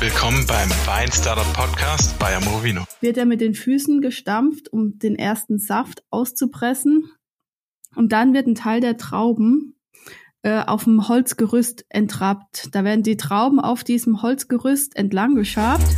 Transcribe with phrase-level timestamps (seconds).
[0.00, 2.84] Willkommen beim Wein Startup Podcast bei Amorovino.
[3.00, 7.10] Wird er mit den Füßen gestampft, um den ersten Saft auszupressen.
[7.96, 9.74] Und dann wird ein Teil der Trauben
[10.42, 12.72] äh, auf dem Holzgerüst entrappt.
[12.76, 15.88] Da werden die Trauben auf diesem Holzgerüst entlang geschabt.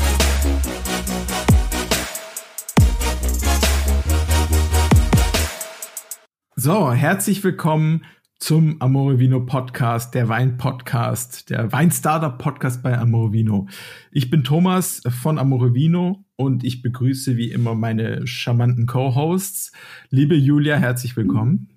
[6.56, 8.06] So, herzlich willkommen
[8.40, 13.68] zum Amore Vino Podcast, der Wein Podcast, der Wein Startup Podcast bei Amore Vino.
[14.10, 19.72] Ich bin Thomas von Amore Vino und ich begrüße wie immer meine charmanten Co-Hosts.
[20.08, 21.68] Liebe Julia, herzlich willkommen.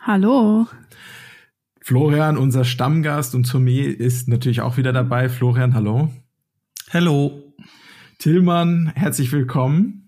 [0.00, 0.68] Hallo.
[1.80, 5.28] Florian, unser Stammgast und Sommelier ist natürlich auch wieder dabei.
[5.28, 6.10] Florian, hallo.
[6.92, 7.52] Hallo.
[8.18, 10.01] Tillmann, herzlich willkommen.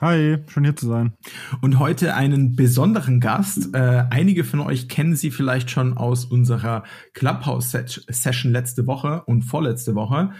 [0.00, 1.12] Hi, schön hier zu sein.
[1.60, 3.74] Und heute einen besonderen Gast.
[3.74, 9.94] Äh, einige von euch kennen sie vielleicht schon aus unserer Clubhouse-Session letzte Woche und vorletzte
[9.94, 10.32] Woche.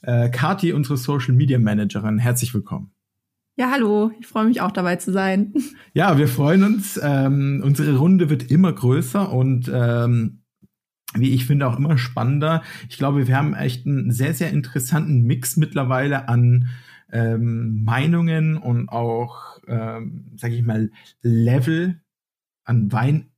[0.00, 2.90] Äh, Kati, unsere Social Media Managerin, herzlich willkommen.
[3.56, 5.52] Ja, hallo, ich freue mich auch dabei zu sein.
[5.94, 6.98] Ja, wir freuen uns.
[7.02, 10.42] Ähm, unsere Runde wird immer größer und ähm,
[11.14, 12.62] wie ich finde auch immer spannender.
[12.88, 16.70] Ich glaube, wir haben echt einen sehr, sehr interessanten Mix mittlerweile an
[17.12, 20.90] ähm, Meinungen und auch, ähm, sage ich mal,
[21.22, 22.00] Level
[22.64, 23.32] an Wein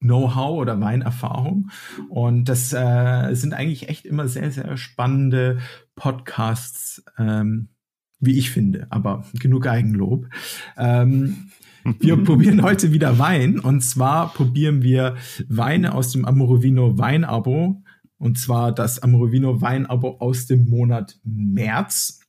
[0.00, 1.70] Know-how oder Weinerfahrung.
[2.08, 5.58] Und das äh, sind eigentlich echt immer sehr, sehr spannende
[5.94, 7.68] Podcasts, ähm,
[8.18, 8.86] wie ich finde.
[8.90, 10.26] Aber genug Eigenlob.
[10.78, 11.50] Ähm,
[11.98, 13.58] wir probieren heute wieder Wein.
[13.58, 15.16] Und zwar probieren wir
[15.48, 17.82] Weine aus dem Amorovino Weinabo.
[18.16, 22.19] Und zwar das Amorovino Weinabo aus dem Monat März.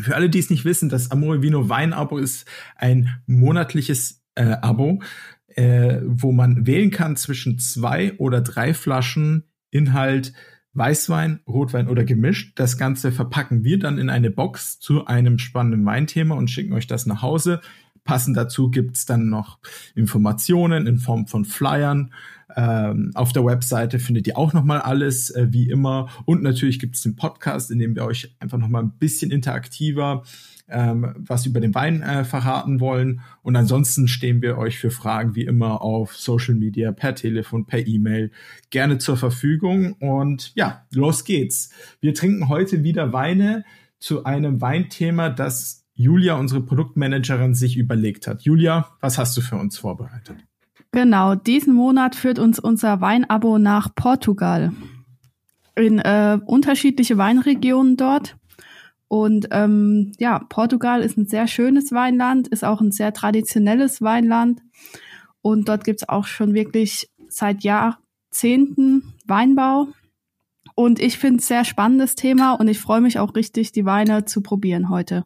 [0.00, 5.02] Für alle, die es nicht wissen, das Amore Vino Wein-Abo ist ein monatliches äh, Abo,
[5.48, 10.32] äh, wo man wählen kann zwischen zwei oder drei Flaschen Inhalt
[10.74, 12.58] Weißwein, Rotwein oder gemischt.
[12.58, 16.86] Das Ganze verpacken wir dann in eine Box zu einem spannenden Weinthema und schicken euch
[16.86, 17.60] das nach Hause.
[18.04, 19.58] Passend dazu gibt's dann noch
[19.94, 22.12] Informationen in Form von Flyern.
[22.54, 26.08] Ähm, auf der Webseite findet ihr auch nochmal alles, äh, wie immer.
[26.24, 30.24] Und natürlich gibt's den Podcast, in dem wir euch einfach nochmal ein bisschen interaktiver
[30.72, 33.20] ähm, was über den Wein äh, verraten wollen.
[33.42, 37.86] Und ansonsten stehen wir euch für Fragen wie immer auf Social Media, per Telefon, per
[37.86, 38.30] E-Mail
[38.70, 39.92] gerne zur Verfügung.
[39.94, 41.70] Und ja, los geht's.
[42.00, 43.64] Wir trinken heute wieder Weine
[43.98, 48.42] zu einem Weinthema, das Julia, unsere Produktmanagerin, sich überlegt hat.
[48.42, 50.36] Julia, was hast du für uns vorbereitet?
[50.90, 54.72] Genau, diesen Monat führt uns unser Weinabo nach Portugal.
[55.74, 58.36] In äh, unterschiedliche Weinregionen dort.
[59.08, 64.60] Und ähm, ja, Portugal ist ein sehr schönes Weinland, ist auch ein sehr traditionelles Weinland.
[65.40, 69.88] Und dort gibt's auch schon wirklich seit Jahrzehnten Weinbau.
[70.74, 74.24] Und ich finde es sehr spannendes Thema und ich freue mich auch richtig, die Weine
[74.24, 75.24] zu probieren heute.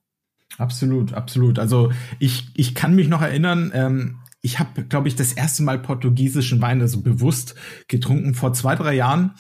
[0.59, 1.59] Absolut, absolut.
[1.59, 5.79] Also ich, ich kann mich noch erinnern, ähm, ich habe, glaube ich, das erste Mal
[5.79, 7.57] portugiesischen Wein also bewusst
[7.89, 9.33] getrunken vor zwei, drei Jahren.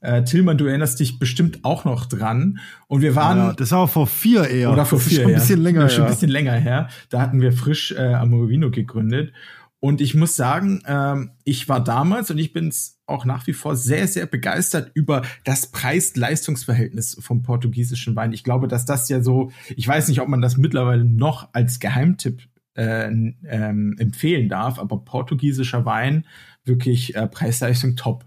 [0.00, 2.58] Äh, Tillmann, du erinnerst dich bestimmt auch noch dran.
[2.86, 3.38] Und wir waren.
[3.38, 4.72] Ja, das war vor vier eher.
[4.72, 5.22] Oder vor vier.
[5.22, 5.62] Schon ein bisschen ja.
[5.64, 5.88] länger.
[5.88, 6.88] Schon ein bisschen länger her.
[7.08, 9.32] Da hatten wir frisch äh, Amorovino gegründet.
[9.80, 13.76] Und ich muss sagen, ähm, ich war damals und ich bin's auch nach wie vor
[13.76, 18.32] sehr, sehr begeistert über das Preis-Leistungs-Verhältnis vom portugiesischen Wein.
[18.32, 21.80] Ich glaube, dass das ja so, ich weiß nicht, ob man das mittlerweile noch als
[21.80, 22.42] Geheimtipp
[22.74, 26.26] äh, ähm, empfehlen darf, aber portugiesischer Wein
[26.64, 28.24] wirklich äh, Preis-Leistung top.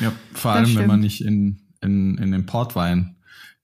[0.00, 3.16] Ja, vor allem, wenn man nicht in, in, in den Portwein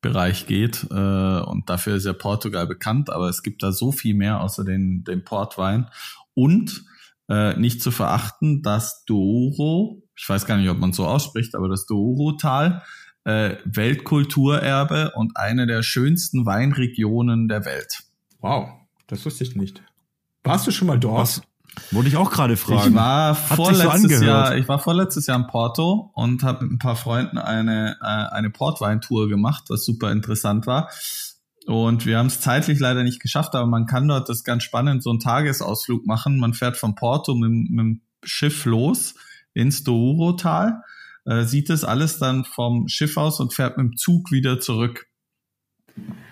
[0.03, 0.87] Bereich geht.
[0.91, 4.65] Äh, und dafür ist ja Portugal bekannt, aber es gibt da so viel mehr außer
[4.65, 5.89] den, den Portwein.
[6.35, 6.85] Und
[7.29, 11.69] äh, nicht zu verachten, das Douro, ich weiß gar nicht, ob man so ausspricht, aber
[11.69, 12.83] das Douro-Tal,
[13.25, 18.05] äh, Weltkulturerbe und eine der schönsten Weinregionen der Welt.
[18.41, 18.69] Wow,
[19.09, 19.83] das wusste ich nicht.
[20.45, 21.21] Warst du schon mal dort?
[21.21, 21.43] Was?
[21.91, 22.91] Wollte ich auch gerade fragen.
[22.91, 26.79] Ich war vorletztes so Jahr, ich war vorletztes Jahr in Porto und habe mit ein
[26.79, 30.89] paar Freunden eine äh, eine Portweintour gemacht, was super interessant war.
[31.67, 35.03] Und wir haben es zeitlich leider nicht geschafft, aber man kann dort das ganz spannend
[35.03, 36.39] so einen Tagesausflug machen.
[36.39, 39.15] Man fährt von Porto mit, mit dem Schiff los
[39.53, 40.83] ins Douro-Tal,
[41.25, 45.07] äh, sieht das alles dann vom Schiff aus und fährt mit dem Zug wieder zurück.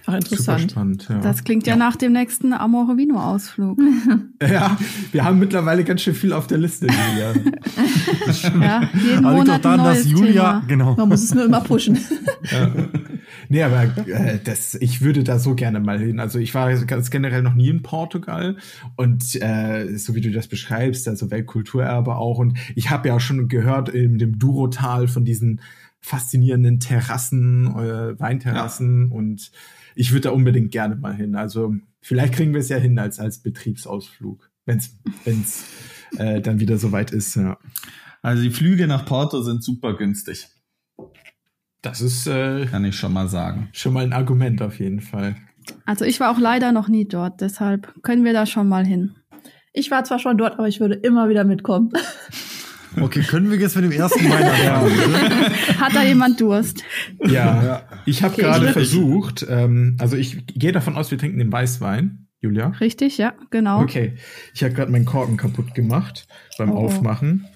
[0.06, 0.72] Ach, interessant.
[0.72, 1.18] Spannend, ja.
[1.20, 3.78] Das klingt ja, ja, nach dem nächsten Amore Vino Ausflug.
[4.42, 4.76] ja,
[5.12, 7.32] wir haben mittlerweile ganz schön viel auf der Liste, Julia.
[8.60, 10.64] ja, jeden also Monat daran, dass Julia, Thema.
[10.66, 10.94] genau.
[10.96, 11.98] Man muss es nur immer pushen.
[12.50, 12.74] ja.
[13.48, 16.20] Nee, aber äh, das, ich würde da so gerne mal hin.
[16.20, 18.56] Also ich war ganz generell noch nie in Portugal
[18.96, 22.38] und äh, so wie du das beschreibst, also Weltkulturerbe auch.
[22.38, 25.60] Und ich habe ja auch schon gehört in dem Duro-Tal von diesen
[26.00, 29.16] faszinierenden Terrassen, äh, Weinterrassen ja.
[29.16, 29.50] und
[29.94, 31.34] ich würde da unbedingt gerne mal hin.
[31.36, 35.64] Also vielleicht kriegen wir es ja hin als, als Betriebsausflug, wenn es wenn's,
[36.18, 37.36] äh, dann wieder soweit ist.
[37.36, 37.58] Ja.
[38.22, 40.48] Also die Flüge nach Porto sind super günstig.
[41.82, 43.68] Das ist, äh, kann ich schon mal sagen.
[43.72, 45.36] Schon mal ein Argument auf jeden Fall.
[45.84, 49.14] Also ich war auch leider noch nie dort, deshalb können wir da schon mal hin.
[49.72, 51.92] Ich war zwar schon dort, aber ich würde immer wieder mitkommen.
[53.00, 55.80] Okay, können wir jetzt mit dem ersten Wein anfangen?
[55.80, 56.82] Hat da jemand Durst?
[57.24, 57.82] Ja, ja.
[58.06, 62.28] ich habe okay, gerade versucht, ähm, also ich gehe davon aus, wir trinken den Weißwein,
[62.40, 62.68] Julia.
[62.80, 63.80] Richtig, ja, genau.
[63.82, 64.14] Okay,
[64.54, 66.26] ich habe gerade meinen Korken kaputt gemacht
[66.58, 66.76] beim oh.
[66.76, 67.46] Aufmachen.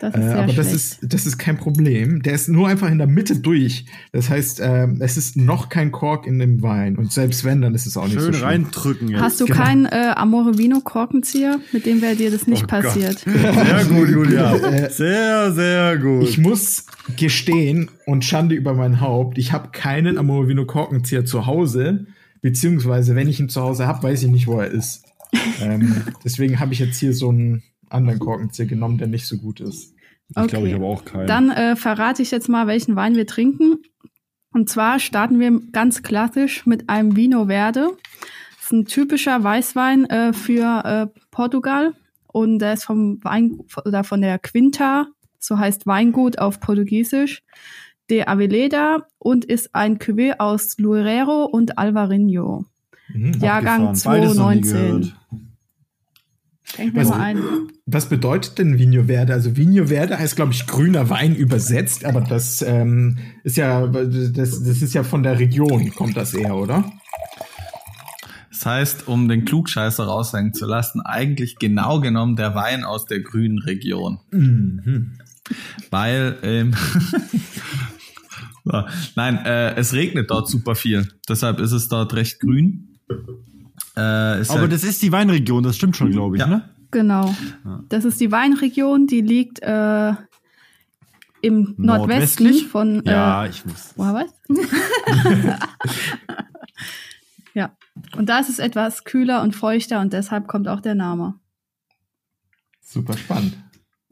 [0.00, 2.22] Das ist äh, aber das ist, das ist kein Problem.
[2.22, 3.86] Der ist nur einfach in der Mitte durch.
[4.12, 6.96] Das heißt, äh, es ist noch kein Kork in dem Wein.
[6.96, 8.42] Und selbst wenn, dann ist es auch Schön nicht so schön.
[8.42, 9.20] reindrücken jetzt.
[9.20, 9.58] Hast du genau.
[9.58, 13.18] keinen äh, Amore Vino Korkenzieher, mit dem wäre dir das nicht oh passiert?
[13.26, 14.56] Sehr gut, Julia.
[14.68, 16.24] Äh, sehr, sehr gut.
[16.24, 16.86] Ich muss
[17.16, 22.06] gestehen und Schande über mein Haupt, ich habe keinen Amore Vino Korkenzieher zu Hause.
[22.40, 25.04] Beziehungsweise, wenn ich ihn zu Hause habe, weiß ich nicht, wo er ist.
[25.60, 29.60] ähm, deswegen habe ich jetzt hier so einen anderen Korkenzieher genommen, der nicht so gut
[29.60, 29.94] ist.
[30.28, 30.48] Ich okay.
[30.48, 31.26] glaube, ich habe auch keinen.
[31.26, 33.78] Dann äh, verrate ich jetzt mal, welchen Wein wir trinken.
[34.52, 37.90] Und zwar starten wir ganz klassisch mit einem Vino Verde.
[38.56, 41.94] Das ist ein typischer Weißwein äh, für äh, Portugal
[42.26, 45.06] und der ist vom Wein oder von der Quinta,
[45.38, 47.42] so heißt Weingut auf Portugiesisch,
[48.10, 52.64] de Aveleda und ist ein Cuvée aus Luerero und Alvarinho.
[53.08, 55.12] Mhm, Jahrgang 2019.
[56.92, 57.10] Was,
[57.86, 59.32] was, bedeutet denn Vinho Verde?
[59.32, 64.62] Also Vinho Verde heißt, glaube ich, grüner Wein übersetzt, aber das ähm, ist ja, das,
[64.62, 66.84] das ist ja von der Region, kommt das eher, oder?
[68.50, 73.20] Das heißt, um den Klugscheißer raushängen zu lassen, eigentlich genau genommen der Wein aus der
[73.20, 74.18] grünen Region.
[74.30, 75.18] Mhm.
[75.90, 76.74] Weil, ähm,
[79.14, 81.08] nein, äh, es regnet dort super viel.
[81.28, 82.98] Deshalb ist es dort recht grün.
[83.98, 86.46] Äh, Aber halt das ist die Weinregion, das stimmt schon, glaube ich, ja.
[86.46, 86.68] ne?
[86.92, 87.34] Genau.
[87.88, 90.12] Das ist die Weinregion, die liegt äh,
[91.42, 93.04] im Nordwesten von.
[93.04, 93.94] Äh, ja, ich muss.
[93.96, 94.32] Woher was?
[97.54, 97.76] ja.
[98.16, 101.34] Und da ist es etwas kühler und feuchter und deshalb kommt auch der Name.
[102.80, 103.58] Super spannend.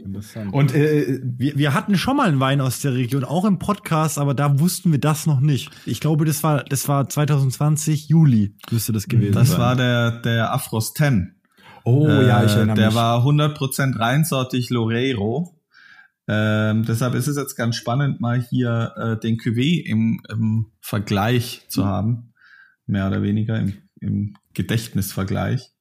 [0.07, 0.55] Interessant.
[0.55, 4.19] Und äh, wir, wir hatten schon mal einen Wein aus der Region, auch im Podcast,
[4.19, 5.71] aber da wussten wir das noch nicht.
[5.85, 9.59] Ich glaube, das war, das war 2020, Juli müsste das gewesen das sein.
[9.59, 11.35] Das war der, der Afros 10.
[11.85, 12.95] Oh äh, ja, ich erinnere der mich.
[12.95, 15.61] Der war 100% reinsortig Loreiro.
[16.29, 21.67] Ähm, deshalb ist es jetzt ganz spannend, mal hier äh, den Cuvée im, im Vergleich
[21.69, 22.33] zu haben.
[22.87, 25.76] Mehr oder weniger im, im Gedächtnisvergleich.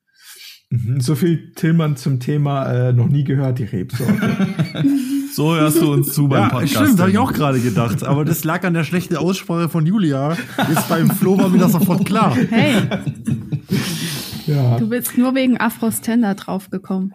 [0.75, 0.99] Mhm.
[0.99, 4.13] So viel Tillmann zum Thema äh, noch nie gehört, die Rebsorte.
[5.33, 6.73] so hörst du uns zu beim ja, Podcast.
[6.73, 8.03] Stimmt, habe ich auch gerade gedacht.
[8.03, 10.37] Aber das lag an der schlechten Aussprache von Julia.
[10.69, 12.35] Jetzt beim Flo war mir das sofort klar.
[12.35, 12.75] Hey.
[14.45, 14.77] Ja.
[14.77, 17.13] Du bist nur wegen Afros Tender draufgekommen.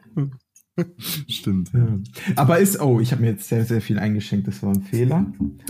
[1.29, 1.71] Stimmt.
[1.73, 1.99] Ja.
[2.37, 5.27] Aber ist, oh, ich habe mir jetzt sehr, sehr viel eingeschenkt, das war ein Fehler.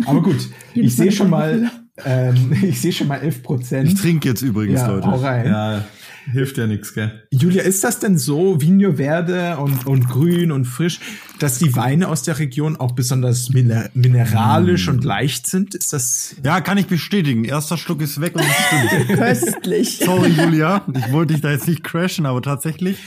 [0.07, 1.71] Aber gut, ich sehe schon mal,
[2.05, 3.89] ähm, ich sehe schon mal 11 Prozent.
[3.89, 5.07] Ich trinke jetzt übrigens, ja, Leute.
[5.07, 5.47] Hau rein.
[5.47, 5.85] Ja,
[6.31, 7.23] hilft ja nichts, gell?
[7.31, 11.01] Julia, ist das denn so, Vigno Verde und, und grün und frisch,
[11.39, 14.91] dass die Weine aus der Region auch besonders mineralisch mm.
[14.91, 15.75] und leicht sind?
[15.75, 16.37] Ist das?
[16.45, 17.45] Ja, kann ich bestätigen.
[17.45, 19.09] Erster Schluck ist weg und es stimmt.
[19.19, 19.99] Köstlich.
[20.05, 20.85] Sorry, Julia.
[20.95, 22.99] Ich wollte dich da jetzt nicht crashen, aber tatsächlich.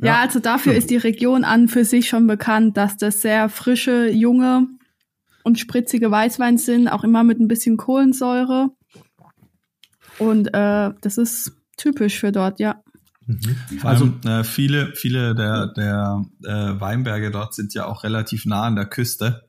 [0.00, 0.78] Ja, ja also dafür stimmt.
[0.78, 4.66] ist die Region an für sich schon bekannt, dass das sehr frische, junge
[5.46, 8.70] und spritzige Weißwein sind, auch immer mit ein bisschen Kohlensäure.
[10.18, 12.82] Und äh, das ist typisch für dort, ja.
[13.26, 13.56] Mhm.
[13.84, 18.74] Also äh, viele, viele der, der äh, Weinberge dort sind ja auch relativ nah an
[18.74, 19.48] der Küste.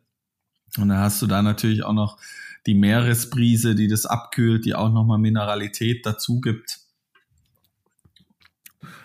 [0.77, 2.19] Und da hast du da natürlich auch noch
[2.67, 6.77] die Meeresbrise, die das abkühlt, die auch nochmal Mineralität dazu gibt.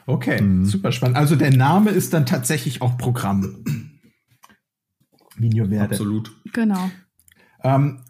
[0.04, 0.66] Okay, mhm.
[0.66, 1.16] super spannend.
[1.16, 3.64] Also der Name ist dann tatsächlich auch Programm.
[5.36, 5.90] Vigno Verde.
[5.90, 6.32] Absolut.
[6.52, 6.90] Genau.
[7.62, 8.00] Ähm,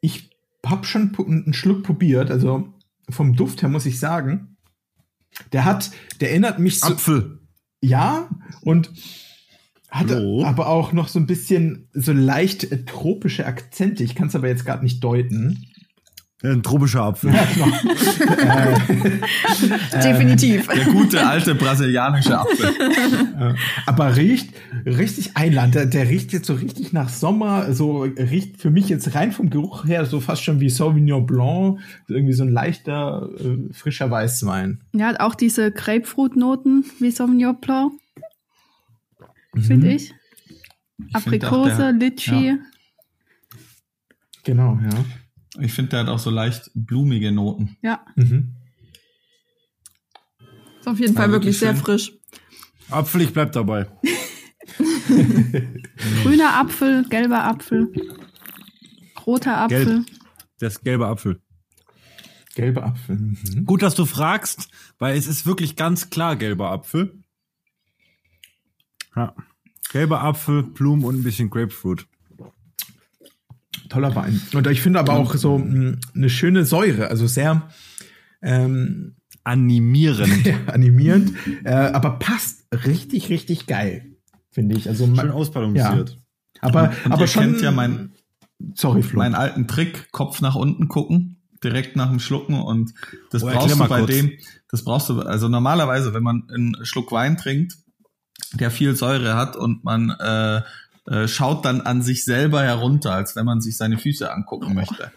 [0.00, 0.30] ich
[0.64, 2.72] habe schon einen Schluck probiert, also
[3.08, 4.56] vom Duft her muss ich sagen,
[5.52, 5.90] der hat,
[6.20, 6.88] der erinnert mich so.
[6.88, 7.40] Apfel.
[7.80, 8.28] Ja,
[8.62, 8.90] und
[9.90, 10.44] hatte oh.
[10.44, 14.04] aber auch noch so ein bisschen so leicht äh, tropische Akzente.
[14.04, 15.66] Ich kann es aber jetzt gerade nicht deuten.
[16.44, 17.32] Ein tropischer Apfel.
[17.32, 17.66] Ja, genau.
[19.92, 20.66] äh, Definitiv.
[20.66, 23.54] Der gute alte brasilianische Apfel.
[23.86, 24.52] Aber riecht
[24.84, 25.76] richtig einland.
[25.76, 27.72] Der, der, riecht jetzt so richtig nach Sommer.
[27.74, 31.78] So riecht für mich jetzt rein vom Geruch her so fast schon wie Sauvignon Blanc.
[32.08, 34.80] Irgendwie so ein leichter, äh, frischer Weißwein.
[34.94, 37.92] Ja, auch diese Grapefruit-Noten wie Sauvignon Blanc.
[39.54, 39.62] Mhm.
[39.62, 40.12] Finde ich.
[41.12, 42.48] Aprikose, Litschi.
[42.48, 42.58] Ja.
[44.44, 45.04] Genau, ja.
[45.60, 47.76] Ich finde, der hat auch so leicht blumige Noten.
[47.82, 48.54] Ja, Mhm.
[50.80, 52.12] Ist auf jeden Fall Ja, wirklich wirklich sehr frisch.
[52.90, 53.86] Apfel, ich bleib dabei.
[56.22, 57.92] grüner Apfel, gelber Apfel,
[59.26, 59.84] roter Apfel.
[60.04, 60.06] Gelb.
[60.58, 61.40] Das gelbe Apfel.
[62.54, 63.16] Gelber Apfel.
[63.16, 63.64] Mhm.
[63.64, 64.68] Gut, dass du fragst,
[64.98, 67.22] weil es ist wirklich ganz klar gelber Apfel.
[69.16, 69.34] Ja.
[69.90, 72.06] Gelber Apfel, Blumen und ein bisschen Grapefruit.
[73.92, 74.40] Toller Wein.
[74.54, 77.68] Und ich finde aber auch so mh, eine schöne Säure, also sehr
[78.42, 80.44] ähm, Animierend.
[80.46, 81.32] ja, animierend,
[81.64, 84.16] äh, aber passt richtig, richtig geil,
[84.50, 84.88] finde ich.
[84.88, 86.16] Also Schön man, ausbalanciert.
[86.60, 87.42] aber, Und aber ihr schon.
[87.42, 88.12] kennt ja mein-
[88.74, 89.18] sorry, Flo.
[89.18, 92.92] Meinen alten Trick, Kopf nach unten gucken, direkt nach dem Schlucken und
[93.32, 94.10] das Oh, brauchst du bei kurz.
[94.10, 94.32] dem,
[94.70, 97.76] das brauchst du, also normalerweise, wenn man einen Schluck Wein trinkt,
[98.54, 100.62] der viel Säure hat und man äh,
[101.06, 105.10] äh, schaut dann an sich selber herunter, als wenn man sich seine Füße angucken möchte.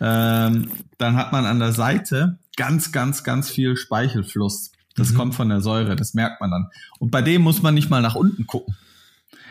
[0.00, 4.72] Ähm, dann hat man an der Seite ganz, ganz, ganz viel Speichelfluss.
[4.96, 5.16] Das Mhm.
[5.16, 6.66] kommt von der Säure, das merkt man dann.
[6.98, 8.76] Und bei dem muss man nicht mal nach unten gucken.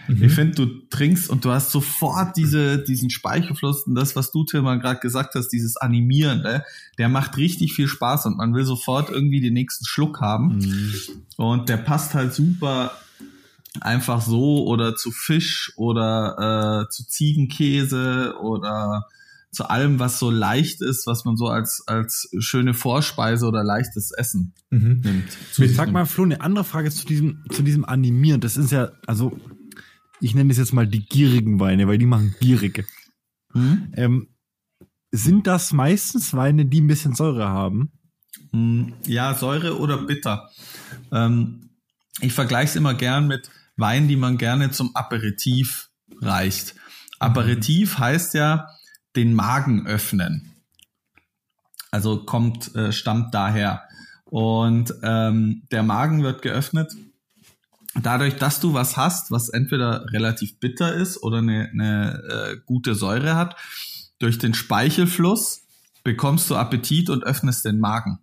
[0.08, 0.24] Mhm.
[0.24, 4.46] Ich finde, du trinkst und du hast sofort diese, diesen Speichelfluss und das, was du,
[4.46, 6.64] Tilman, gerade gesagt hast, dieses Animierende,
[6.98, 10.60] der macht richtig viel Spaß und man will sofort irgendwie den nächsten Schluck haben.
[10.60, 10.94] Mhm.
[11.36, 12.92] Und der passt halt super
[13.82, 19.06] einfach so oder zu Fisch oder äh, zu Ziegenkäse oder
[19.52, 24.12] zu allem, was so leicht ist, was man so als, als schöne Vorspeise oder leichtes
[24.12, 25.02] Essen Mhm.
[25.04, 25.38] nimmt.
[25.58, 28.42] Mit, sag mal, Flo, eine andere Frage zu diesem, zu diesem Animieren.
[28.42, 29.40] Das ist ja, also,
[30.20, 32.86] ich nenne es jetzt mal die gierigen Weine, weil die machen gierige.
[33.54, 33.94] Hm?
[33.96, 34.28] Ähm,
[35.12, 37.92] sind das meistens Weine, die ein bisschen Säure haben?
[38.52, 40.50] Mm, Ja, Säure oder bitter.
[41.14, 41.70] Ähm,
[42.20, 45.90] ich vergleiche es immer gern mit Wein, die man gerne zum Aperitif
[46.22, 46.76] reicht.
[47.20, 48.68] Aperitif heißt ja
[49.16, 50.56] den Magen öffnen.
[51.92, 53.84] Also kommt, äh, stammt daher.
[54.26, 56.92] Und ähm, der Magen wird geöffnet
[58.02, 62.96] dadurch, dass du was hast, was entweder relativ bitter ist oder eine, eine äh, gute
[62.96, 63.56] Säure hat.
[64.20, 65.64] Durch den Speichelfluss
[66.04, 68.20] bekommst du Appetit und öffnest den Magen.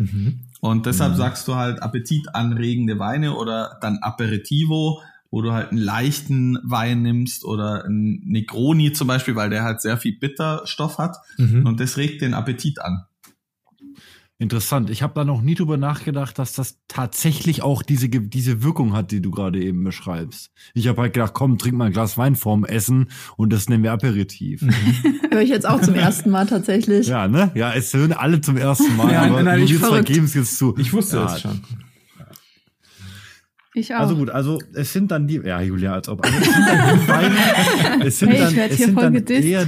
[0.00, 0.40] Mhm.
[0.60, 6.58] Und deshalb sagst du halt appetitanregende Weine oder dann Aperitivo, wo du halt einen leichten
[6.64, 11.66] Wein nimmst oder einen Negroni zum Beispiel, weil der halt sehr viel Bitterstoff hat Mhm.
[11.66, 13.04] und das regt den Appetit an.
[14.40, 14.88] Interessant.
[14.88, 19.10] Ich habe da noch nie drüber nachgedacht, dass das tatsächlich auch diese, diese Wirkung hat,
[19.10, 20.50] die du gerade eben beschreibst.
[20.72, 23.82] Ich habe halt gedacht, komm, trink mal ein Glas Wein vorm Essen und das nennen
[23.82, 24.62] wir Aperitiv.
[25.30, 27.06] Höre ich jetzt auch zum ersten Mal tatsächlich.
[27.06, 27.50] Ja, ne?
[27.54, 30.74] Ja, es hören alle zum ersten Mal, Ja, aber nein, wir geben es jetzt zu.
[30.78, 31.60] Ich wusste ja, es schon.
[33.74, 34.00] Ich auch.
[34.00, 36.98] Also gut, also es sind dann die, ja Julia, als ob, also es sind dann
[36.98, 39.46] die Weine, es sind Hey, ich dann, es hier sind voll dann gedisst.
[39.46, 39.66] eher,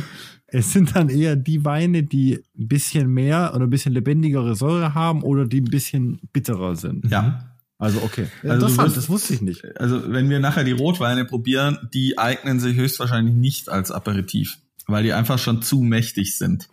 [0.55, 4.95] es sind dann eher die Weine, die ein bisschen mehr oder ein bisschen lebendigere Säure
[4.95, 7.11] haben oder die ein bisschen bitterer sind.
[7.11, 7.49] Ja.
[7.79, 8.27] Also okay.
[8.43, 9.65] Also Interessant, wirst- das wusste ich nicht.
[9.81, 15.03] Also wenn wir nachher die Rotweine probieren, die eignen sich höchstwahrscheinlich nicht als Aperitif, weil
[15.03, 16.69] die einfach schon zu mächtig sind.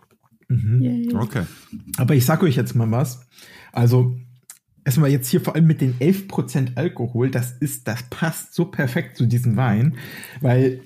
[0.50, 1.09] Mhm.
[1.15, 1.43] Okay.
[1.98, 3.21] Aber ich sag euch jetzt mal was.
[3.71, 4.17] Also,
[4.83, 9.15] erstmal jetzt hier vor allem mit den 11% Alkohol, das ist, das passt so perfekt
[9.17, 9.95] zu diesem Wein,
[10.41, 10.81] weil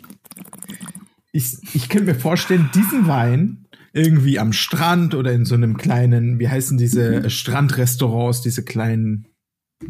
[1.34, 6.40] ich, ich könnte mir vorstellen, diesen Wein irgendwie am Strand oder in so einem kleinen,
[6.40, 9.26] wie heißen diese Strandrestaurants, diese kleinen,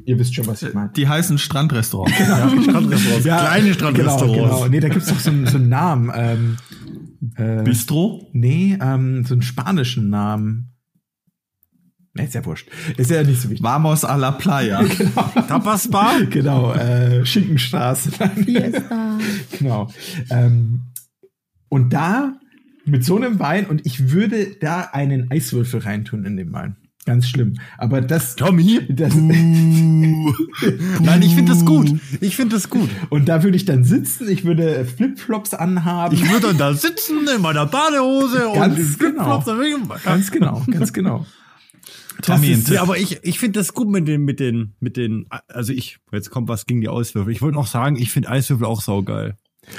[0.06, 0.92] ihr wisst schon, was ich meine.
[0.96, 2.18] Die heißen Strandrestaurants.
[2.20, 4.34] Ja, Strandrestaurants, kleine Strandrestaurants.
[4.34, 4.68] Genau, genau.
[4.70, 6.12] Nee, da gibt's doch so, einen- so einen Namen.
[6.16, 6.58] Ähm,
[7.36, 8.30] äh, Bistro?
[8.34, 10.70] nee, ähm, so einen spanischen Namen.
[12.16, 12.68] Nee, ist ja wurscht.
[12.98, 13.64] Ist ja nicht so wichtig.
[13.64, 14.84] Vamos a la playa.
[15.48, 16.24] Tapas Bar?
[16.30, 18.12] Genau, äh, Schinkenstraße.
[18.12, 19.18] Fiesta.
[19.58, 19.90] genau.
[20.30, 20.82] Ähm,
[21.74, 22.40] und da
[22.86, 26.76] mit so einem Wein und ich würde da einen Eiswürfel reintun in den Wein.
[27.08, 27.56] Ganz schlimm.
[27.80, 28.80] Aber das, Tommy?
[28.90, 30.32] das Nein,
[31.24, 31.92] ich finde das gut.
[32.22, 32.92] Ich finde das gut.
[33.10, 34.30] und da würde ich dann sitzen.
[34.30, 36.16] Ich würde Flipflops anhaben.
[36.16, 39.88] Ich würde dann da sitzen in meiner Badehose und Ganz die Flipflops genau.
[40.04, 41.26] ganz genau, ganz genau.
[42.22, 42.70] Tommy, ist-.
[42.70, 45.98] Ja, aber ich, ich finde das gut mit den, mit den, mit den, also ich,
[46.12, 47.34] jetzt kommt was gegen die Eiswürfel.
[47.34, 49.38] Ich wollte noch sagen, ich finde Eiswürfel auch saugeil.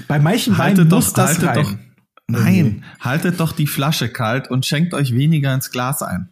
[0.08, 1.56] Bei manchen Weinen haltet muss doch, das haltet rein.
[1.56, 1.74] doch,
[2.28, 6.30] nein, haltet doch die Flasche kalt und schenkt euch weniger ins Glas ein.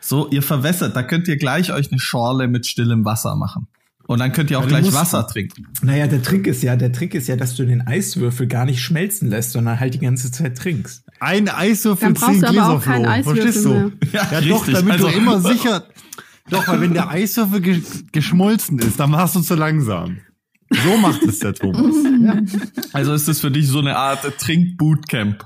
[0.00, 3.66] So, ihr verwässert, da könnt ihr gleich euch eine Schorle mit stillem Wasser machen.
[4.06, 5.66] Und dann könnt ihr auch Ja, gleich musst- Wasser trinken.
[5.82, 8.82] Naja, der Trick ist ja, der Trick ist ja, dass du den Eiswürfel gar nicht
[8.82, 11.04] schmelzen lässt, sondern halt die ganze Zeit trinkst.
[11.20, 13.06] Ein Eiswürfel, Dann brauchst zehn du aber Gläser, auch keinen.
[13.06, 13.68] Eiswürfel Verstehst du?
[13.70, 13.90] mehr.
[14.12, 14.74] Ja, Ja, doch, richtig.
[14.74, 15.84] damit Also- du immer sicher,
[16.48, 20.16] doch, weil wenn der Eiswürfel ge geschmolzen ist, dann machst du zu langsam.
[20.70, 21.94] So macht es der Thomas.
[22.20, 22.40] ja.
[22.92, 25.44] Also ist das für dich so eine Art Trinkbootcamp?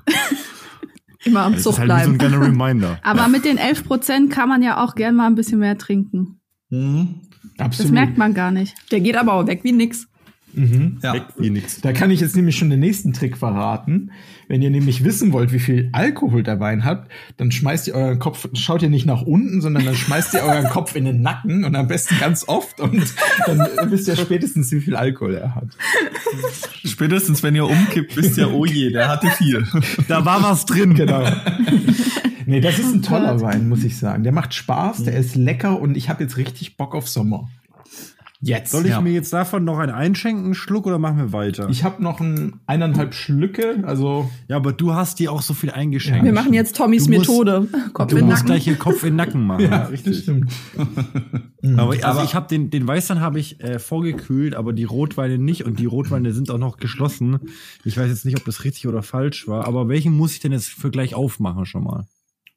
[1.24, 2.04] Immer am Zug halt bleiben.
[2.04, 2.98] so ein kleiner Reminder.
[3.02, 6.40] Aber mit den 11 Prozent kann man ja auch gern mal ein bisschen mehr trinken.
[6.68, 7.20] Mhm.
[7.56, 7.90] Absolut.
[7.90, 8.74] Das merkt man gar nicht.
[8.90, 10.08] Der geht aber auch weg wie nix.
[10.56, 10.98] Mhm.
[11.02, 11.14] Ja.
[11.14, 11.80] Weg wie nix.
[11.80, 14.10] Da kann ich jetzt nämlich schon den nächsten Trick verraten.
[14.48, 18.18] Wenn ihr nämlich wissen wollt, wie viel Alkohol der Wein hat, dann schmeißt ihr euren
[18.18, 21.64] Kopf, schaut ihr nicht nach unten, sondern dann schmeißt ihr euren Kopf in den Nacken
[21.64, 23.14] und am besten ganz oft und
[23.46, 25.68] dann wisst ihr spätestens, wie viel Alkohol er hat.
[26.84, 29.66] Spätestens wenn ihr umkippt, wisst ihr, oh je, der hatte viel.
[30.08, 30.94] Da war was drin.
[30.94, 31.26] Genau.
[32.46, 34.22] Nee, das ist ein toller Wein, muss ich sagen.
[34.22, 37.48] Der macht Spaß, der ist lecker und ich habe jetzt richtig Bock auf Sommer.
[38.46, 38.72] Jetzt.
[38.72, 39.00] Soll ich ja.
[39.00, 41.68] mir jetzt davon noch einen einschenken, Schluck, oder machen wir weiter?
[41.70, 45.70] Ich habe noch ein, eineinhalb Schlücke, also ja, aber du hast dir auch so viel
[45.70, 46.24] eingeschenkt.
[46.24, 47.68] Wir machen jetzt Tommys musst- Methode.
[47.94, 48.46] Kopf Du in musst Nacken.
[48.46, 49.64] gleich hier Kopf in den Nacken machen.
[49.70, 50.52] ja, richtig stimmt.
[50.76, 55.38] Aber, also Aber- ich habe den, den Weißwein habe ich äh, vorgekühlt, aber die Rotweine
[55.38, 57.38] nicht und die Rotweine sind auch noch geschlossen.
[57.84, 60.52] Ich weiß jetzt nicht, ob das richtig oder falsch war, aber welchen muss ich denn
[60.52, 62.04] jetzt für gleich aufmachen schon mal?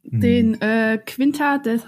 [0.04, 1.82] Den äh, Quinta des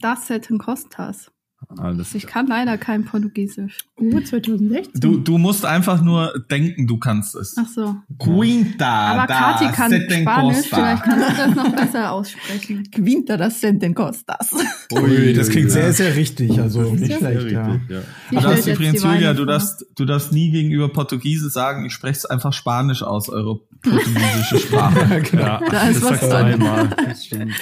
[0.00, 1.30] das Setten Costas.
[1.78, 3.78] Alles Ich kann leider kein Portugiesisch.
[3.96, 5.00] Oh, 2016.
[5.00, 7.56] Du, du musst einfach nur denken, du kannst es.
[7.58, 7.96] Ach so.
[8.18, 10.76] Quinta Aber da Kati kann Spanisch, Costa.
[10.76, 12.88] vielleicht kannst du das noch besser aussprechen.
[12.92, 14.52] Quinta das Centen Costas.
[14.92, 15.72] Ui, das klingt ja.
[15.74, 16.60] sehr, sehr richtig.
[16.60, 17.66] Also nicht schlecht, ja.
[17.66, 17.90] richtig,
[18.30, 18.40] ja.
[18.40, 22.26] Darfst jetzt übrigens, Julia, du darfst, du darfst nie gegenüber Portugiesen sagen, ich spreche es
[22.26, 25.22] einfach Spanisch aus, eure portugiesische Sprache.
[25.36, 26.44] Ja, Da ist das was sagst du dran.
[26.46, 26.88] einmal.
[27.06, 27.54] Das stimmt.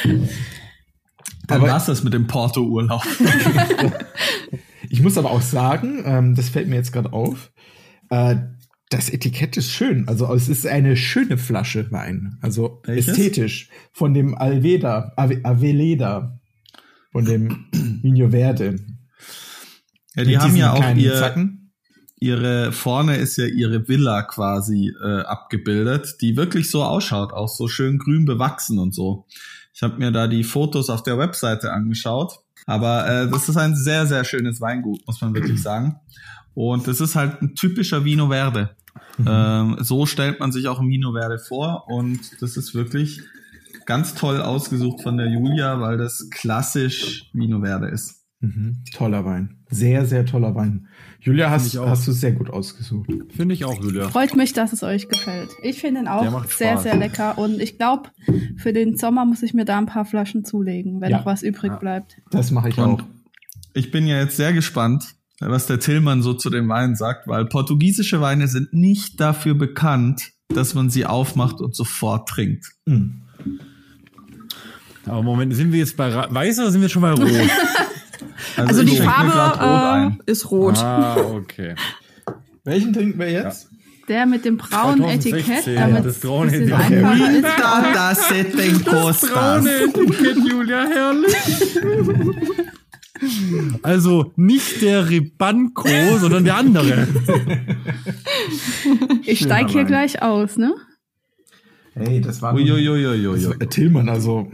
[1.47, 3.03] Dann Aber- war's das mit dem Porto-Urlaub.
[4.91, 7.51] Ich muss aber auch sagen, ähm, das fällt mir jetzt gerade auf,
[8.11, 8.37] äh,
[8.91, 10.07] das Etikett ist schön.
[10.07, 12.39] Also es ist eine schöne Flasche Wein.
[12.43, 13.09] Also Welches?
[13.09, 13.71] ästhetisch.
[13.93, 16.39] Von dem Alveda, Ave, Aveleda.
[17.11, 17.65] Von dem
[18.03, 18.77] Vino Verde.
[20.15, 21.73] Ja, die Mit haben ja auch ihr, Zacken.
[22.21, 27.67] ihre, vorne ist ja ihre Villa quasi äh, abgebildet, die wirklich so ausschaut, auch so
[27.69, 29.27] schön grün bewachsen und so.
[29.75, 33.75] Ich habe mir da die Fotos auf der Webseite angeschaut, aber äh, das ist ein
[33.75, 35.97] sehr, sehr schönes Weingut, muss man wirklich sagen.
[36.55, 38.77] Und das ist halt ein typischer Vino Verde.
[39.27, 43.21] Ähm, so stellt man sich auch ein Vino Verde vor und das ist wirklich
[43.87, 48.25] ganz toll ausgesucht von der Julia, weil das klassisch Vino Verde ist.
[48.41, 48.85] Mhm.
[48.93, 49.65] Toller Wein.
[49.71, 50.89] Sehr, sehr toller Wein.
[51.25, 53.09] Julia, hast, hast du sehr gut ausgesucht.
[53.35, 54.09] Finde ich auch, Julia.
[54.11, 55.49] Freut mich, dass es euch gefällt.
[55.63, 57.39] Ich finde ihn auch sehr, sehr lecker.
[57.39, 58.11] Und ich glaube,
[58.59, 61.19] für den Sommer muss ich mir da ein paar Flaschen zulegen, wenn Ja.
[61.19, 61.77] noch was übrig Ja.
[61.79, 62.19] bleibt.
[62.31, 63.05] Das mache ich Und auch.
[63.73, 67.47] ich bin ja jetzt sehr gespannt, was der Tillmann so zu den Weinen sagt, weil
[67.47, 72.67] portugiesische Weine sind nicht dafür bekannt, dass man sie aufmacht und sofort trinkt.
[72.85, 73.23] Mhm.
[75.07, 77.29] Aber Moment, sind wir jetzt bei Weiß oder sind wir schon bei Rot?
[78.57, 80.21] Also ich die Rot Farbe ein.
[80.27, 80.79] äh, ist rot.
[80.79, 81.75] ah, okay.
[82.65, 83.69] Welchen trinken wir jetzt?
[84.09, 87.45] Der mit dem braunen 2016, Etikett, damit das braune Etikett.
[87.45, 89.65] Da, das Setting Costas.
[89.65, 91.35] Etikett, Julia, herrlich.
[93.83, 97.07] Also nicht der Ribanco, sondern der andere.
[99.27, 100.75] Ich Schöner steig hier gleich aus, ne?
[101.95, 103.57] Hey, das war, Uiuiuiui.
[103.59, 104.51] das Tillmann, also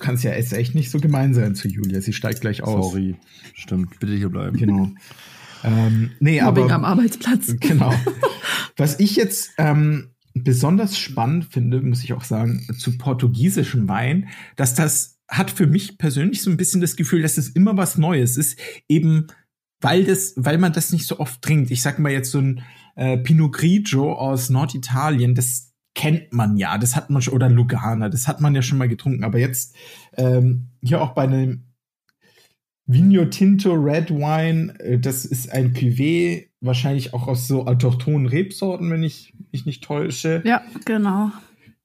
[0.00, 2.00] du kannst ja jetzt echt nicht so gemein sein zu Julia.
[2.00, 2.90] Sie steigt gleich aus.
[2.90, 3.16] Sorry.
[3.54, 4.56] Stimmt, bitte hier bleiben.
[4.56, 4.90] Genau.
[5.62, 7.54] Ähm, nee, Mobbing aber am Arbeitsplatz.
[7.60, 7.92] Genau.
[8.76, 14.74] Was ich jetzt ähm, besonders spannend finde, muss ich auch sagen, zu portugiesischem Wein, dass
[14.74, 18.36] das hat für mich persönlich so ein bisschen das Gefühl, dass es immer was Neues
[18.36, 18.58] ist,
[18.88, 19.26] eben
[19.82, 21.70] weil das, weil man das nicht so oft trinkt.
[21.70, 22.62] Ich sag mal jetzt so ein
[22.96, 28.08] äh, Pinot Grigio aus Norditalien, das kennt man ja, das hat man schon, oder Lugana,
[28.08, 29.74] das hat man ja schon mal getrunken, aber jetzt
[30.16, 31.64] ähm, hier auch bei einem
[32.86, 38.90] Vino Tinto Red Wine, äh, das ist ein Cuvée, wahrscheinlich auch aus so autochthonen Rebsorten,
[38.90, 40.42] wenn ich mich nicht täusche.
[40.44, 41.30] Ja, genau.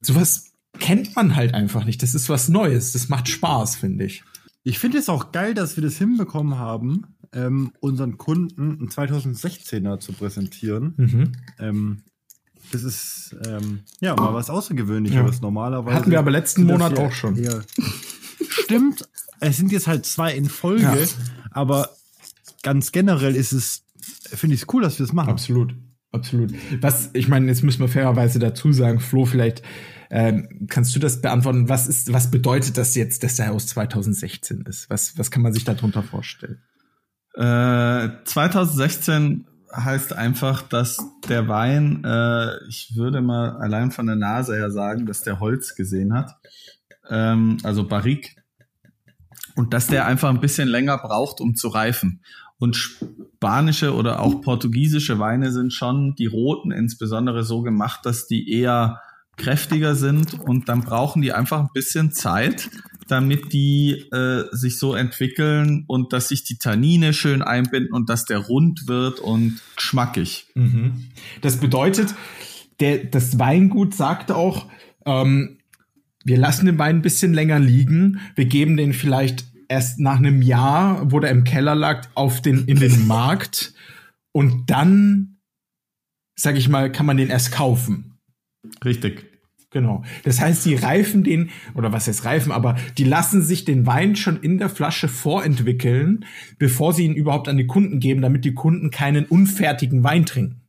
[0.00, 2.02] Sowas kennt man halt einfach nicht.
[2.02, 2.92] Das ist was Neues.
[2.92, 4.24] Das macht Spaß, finde ich.
[4.62, 10.00] Ich finde es auch geil, dass wir das hinbekommen haben, ähm, unseren Kunden einen 2016er
[10.00, 10.94] zu präsentieren.
[10.96, 11.32] Mhm.
[11.58, 12.02] Ähm,
[12.76, 15.16] das ist ähm, ja mal was Außergewöhnliches.
[15.36, 15.40] Ja.
[15.42, 17.36] Normalerweise Hatten wir aber letzten Monat auch schon.
[18.48, 19.08] Stimmt.
[19.40, 20.94] Es sind jetzt halt zwei in Folge, Ja.
[21.50, 21.90] aber
[22.62, 23.84] ganz generell ist es,
[24.24, 25.30] finde ich es cool, dass wir das machen.
[25.30, 25.74] Absolut.
[26.12, 26.54] Absolut.
[26.80, 29.62] Was, ich meine, jetzt müssen wir fairerweise dazu sagen, Flo, vielleicht
[30.10, 31.68] ähm, kannst du das beantworten.
[31.68, 34.88] Was ist, was bedeutet das jetzt, dass er aus 2016 ist?
[34.88, 36.62] Was, was kann man sich darunter vorstellen?
[37.34, 44.56] Äh, 2016 heißt einfach, dass der Wein, äh, ich würde mal allein von der Nase
[44.56, 46.32] her sagen, dass der Holz gesehen hat.
[47.08, 48.36] Ähm, also Barrique.
[49.54, 52.22] Und dass der einfach ein bisschen länger braucht, um zu reifen.
[52.58, 58.50] Und spanische oder auch portugiesische Weine sind schon, die roten insbesondere, so gemacht, dass die
[58.50, 59.00] eher
[59.36, 62.70] kräftiger sind und dann brauchen die einfach ein bisschen Zeit,
[63.08, 68.24] damit die äh, sich so entwickeln und dass sich die Tannine schön einbinden und dass
[68.24, 70.46] der rund wird und geschmackig.
[70.54, 71.06] Mhm.
[71.40, 72.14] Das bedeutet,
[72.80, 74.66] der, das Weingut sagt auch,
[75.04, 75.58] ähm,
[76.24, 80.42] wir lassen den Wein ein bisschen länger liegen, wir geben den vielleicht erst nach einem
[80.42, 83.74] Jahr, wo der im Keller lag, auf den, in den Markt
[84.32, 85.38] und dann,
[86.34, 88.18] sag ich mal, kann man den erst kaufen.
[88.84, 89.35] Richtig.
[89.70, 90.04] Genau.
[90.24, 94.16] Das heißt, die reifen den, oder was heißt reifen, aber die lassen sich den Wein
[94.16, 96.24] schon in der Flasche vorentwickeln,
[96.58, 100.62] bevor sie ihn überhaupt an die Kunden geben, damit die Kunden keinen unfertigen Wein trinken.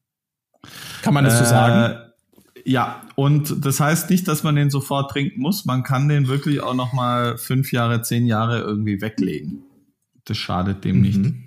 [1.03, 1.99] Kann man das äh, so sagen?
[2.65, 5.63] Ja, und das heißt nicht, dass man den sofort trinken muss.
[5.63, 9.63] Man kann den wirklich auch noch mal fünf Jahre, zehn Jahre irgendwie weglegen.
[10.25, 11.01] Das schadet dem mhm.
[11.01, 11.46] nicht.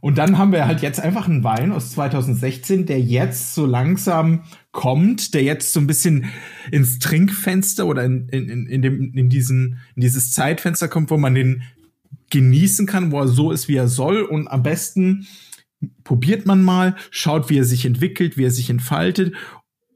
[0.00, 4.44] Und dann haben wir halt jetzt einfach einen Wein aus 2016, der jetzt so langsam
[4.70, 6.26] kommt, der jetzt so ein bisschen
[6.70, 11.34] ins Trinkfenster oder in, in, in, dem, in, diesen, in dieses Zeitfenster kommt, wo man
[11.34, 11.62] den
[12.30, 14.22] genießen kann, wo er so ist, wie er soll.
[14.22, 15.26] Und am besten
[16.04, 19.34] probiert man mal, schaut, wie er sich entwickelt, wie er sich entfaltet.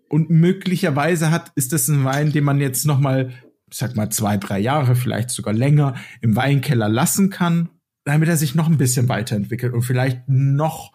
[0.09, 3.33] Und möglicherweise hat, ist das ein Wein, den man jetzt noch mal,
[3.71, 7.69] ich sag mal, zwei, drei Jahre, vielleicht sogar länger im Weinkeller lassen kann
[8.05, 10.93] damit er sich noch ein bisschen weiterentwickelt und vielleicht noch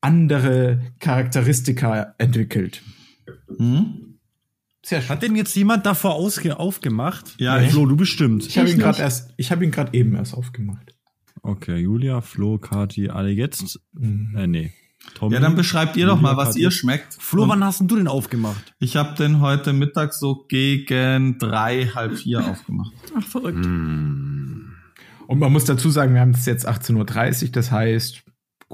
[0.00, 2.82] andere Charakteristika entwickelt.
[3.56, 4.18] Hm?
[4.84, 5.08] Sehr schön.
[5.08, 7.36] Hat denn jetzt jemand davor ausge aufgemacht?
[7.38, 7.70] Ja, nee.
[7.70, 8.46] Flo, du bestimmt.
[8.46, 10.94] Ich habe ihn gerade erst, ich habe ihn gerade eben erst aufgemacht.
[11.42, 13.80] Okay, Julia, Flo, Kati, alle jetzt?
[13.92, 14.36] Mhm.
[14.36, 14.72] Äh, nee.
[15.14, 16.62] Tommy, ja, dann beschreibt ihr doch mal, was Kati.
[16.62, 17.14] ihr schmeckt.
[17.18, 18.74] Flo, wann hast du den aufgemacht?
[18.78, 22.92] Ich habe den heute Mittag so gegen drei, halb vier aufgemacht.
[23.16, 23.64] Ach, verrückt.
[23.64, 24.73] Mm.
[25.26, 28.24] Und man muss dazu sagen, wir haben es jetzt 18.30 Uhr, das heißt,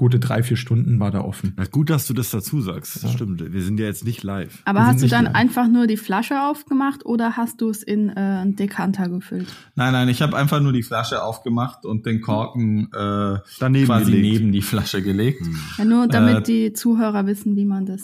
[0.01, 1.53] gute drei, vier Stunden war da offen.
[1.57, 3.03] Na gut, dass du das dazu sagst.
[3.03, 3.53] Das stimmt.
[3.53, 4.63] Wir sind ja jetzt nicht live.
[4.65, 5.35] Aber hast du dann live.
[5.35, 9.47] einfach nur die Flasche aufgemacht oder hast du es in äh, einen Dekanter gefüllt?
[9.75, 14.11] Nein, nein, ich habe einfach nur die Flasche aufgemacht und den Korken äh, Daneben quasi
[14.11, 14.33] gelegt.
[14.33, 15.45] neben die Flasche gelegt.
[15.45, 15.59] Hm.
[15.77, 18.01] Ja, nur damit äh, die Zuhörer wissen, wie man das.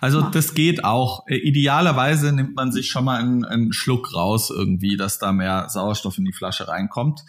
[0.00, 0.36] Also macht.
[0.36, 1.26] das geht auch.
[1.26, 5.68] Äh, idealerweise nimmt man sich schon mal einen, einen Schluck raus irgendwie, dass da mehr
[5.68, 7.24] Sauerstoff in die Flasche reinkommt.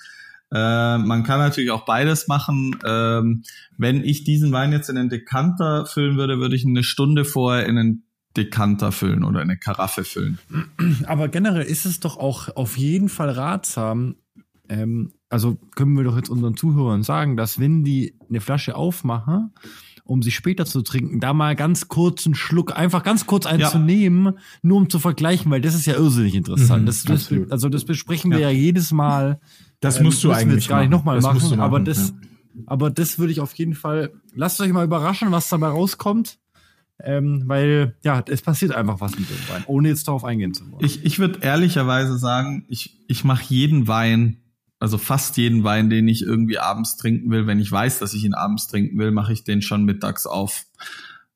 [0.53, 2.75] Äh, man kann natürlich auch beides machen.
[2.85, 3.43] Ähm,
[3.77, 7.65] wenn ich diesen Wein jetzt in einen Dekanter füllen würde, würde ich eine Stunde vorher
[7.65, 8.03] in einen
[8.37, 10.39] Dekanter füllen oder in eine Karaffe füllen.
[11.05, 14.15] Aber generell ist es doch auch auf jeden Fall ratsam,
[14.69, 19.53] ähm, also können wir doch jetzt unseren Zuhörern sagen, dass wenn die eine Flasche aufmachen,
[20.03, 24.25] um sie später zu trinken, da mal ganz kurz einen Schluck, einfach ganz kurz einzunehmen,
[24.25, 24.41] ja.
[24.61, 26.83] nur um zu vergleichen, weil das ist ja irrsinnig interessant.
[26.83, 29.39] Mhm, das, das, also das besprechen wir ja, ja jedes Mal
[29.81, 32.63] das ähm, musst du eigentlich gar nicht nochmal machen, machen, aber das, ja.
[32.67, 36.37] aber das würde ich auf jeden Fall, lasst euch mal überraschen, was dabei rauskommt.
[37.03, 40.71] Ähm, weil, ja, es passiert einfach was mit dem Wein, ohne jetzt darauf eingehen zu
[40.71, 40.85] wollen.
[40.85, 44.37] Ich, ich würde ehrlicherweise sagen, ich, ich mache jeden Wein,
[44.77, 48.23] also fast jeden Wein, den ich irgendwie abends trinken will, wenn ich weiß, dass ich
[48.23, 50.65] ihn abends trinken will, mache ich den schon mittags auf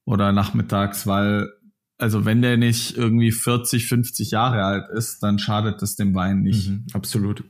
[0.05, 1.49] oder nachmittags, weil,
[1.97, 6.43] also wenn der nicht irgendwie 40, 50 Jahre alt ist, dann schadet es dem Wein
[6.43, 6.69] nicht.
[6.69, 7.43] Mhm, absolut.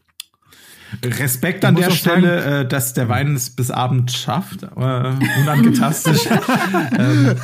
[1.03, 4.67] Respekt an der Stelle, sagen, äh, dass der Wein es bis Abend schafft, äh,
[5.41, 6.27] unangetastet.
[6.97, 7.35] ähm.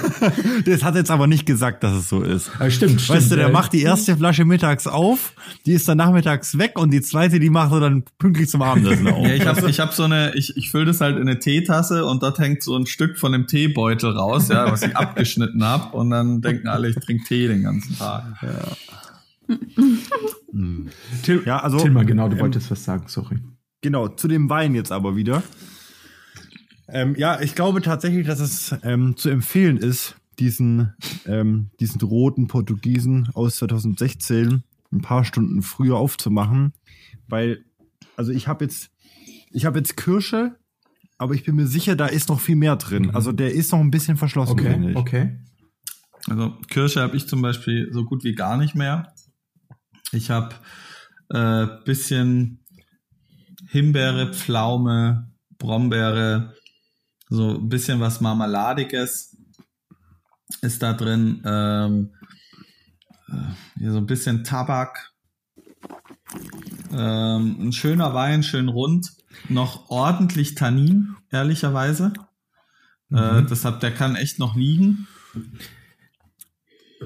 [0.65, 2.51] Das hat jetzt aber nicht gesagt, dass es so ist.
[2.59, 3.31] Aber stimmt, weißt stimmt.
[3.31, 5.33] du, der macht die erste Flasche mittags auf,
[5.65, 9.07] die ist dann nachmittags weg und die zweite, die macht er dann pünktlich zum Abendessen
[9.07, 9.25] auf.
[9.27, 12.05] Ja, ich habe ich hab so eine, ich, ich fülle das halt in eine Teetasse
[12.05, 15.95] und dort hängt so ein Stück von dem Teebeutel raus, ja, was ich abgeschnitten habe
[15.95, 18.23] und dann denken alle, ich trinke Tee den ganzen Tag.
[18.41, 18.49] Ja.
[20.51, 20.89] Hm.
[21.23, 23.37] Til ja, also, Tilma, genau, du ähm, wolltest was sagen, sorry.
[23.81, 25.43] Genau, zu dem Wein jetzt aber wieder.
[26.87, 30.93] Ähm, ja, ich glaube tatsächlich, dass es ähm, zu empfehlen ist, diesen,
[31.25, 36.73] ähm, diesen roten Portugiesen aus 2016 ein paar Stunden früher aufzumachen,
[37.27, 37.63] weil,
[38.17, 38.91] also ich habe jetzt,
[39.51, 40.57] ich habe jetzt Kirsche,
[41.17, 43.03] aber ich bin mir sicher, da ist noch viel mehr drin.
[43.03, 43.15] Mhm.
[43.15, 44.51] Also der ist noch ein bisschen verschlossen.
[44.51, 45.39] Okay, okay.
[46.27, 49.13] Also Kirsche habe ich zum Beispiel so gut wie gar nicht mehr.
[50.11, 50.55] Ich habe
[51.29, 52.65] äh, bisschen
[53.67, 56.53] Himbeere, Pflaume, Brombeere,
[57.29, 59.37] so ein bisschen was Marmeladiges
[60.61, 61.41] ist da drin.
[61.45, 62.11] Ähm,
[63.29, 65.13] äh, hier so ein bisschen Tabak.
[66.91, 69.11] Ähm, ein schöner Wein, schön rund.
[69.47, 72.11] Noch ordentlich Tannin, ehrlicherweise.
[73.11, 73.45] Äh, mhm.
[73.45, 75.07] Äh, deshalb, der kann echt noch liegen.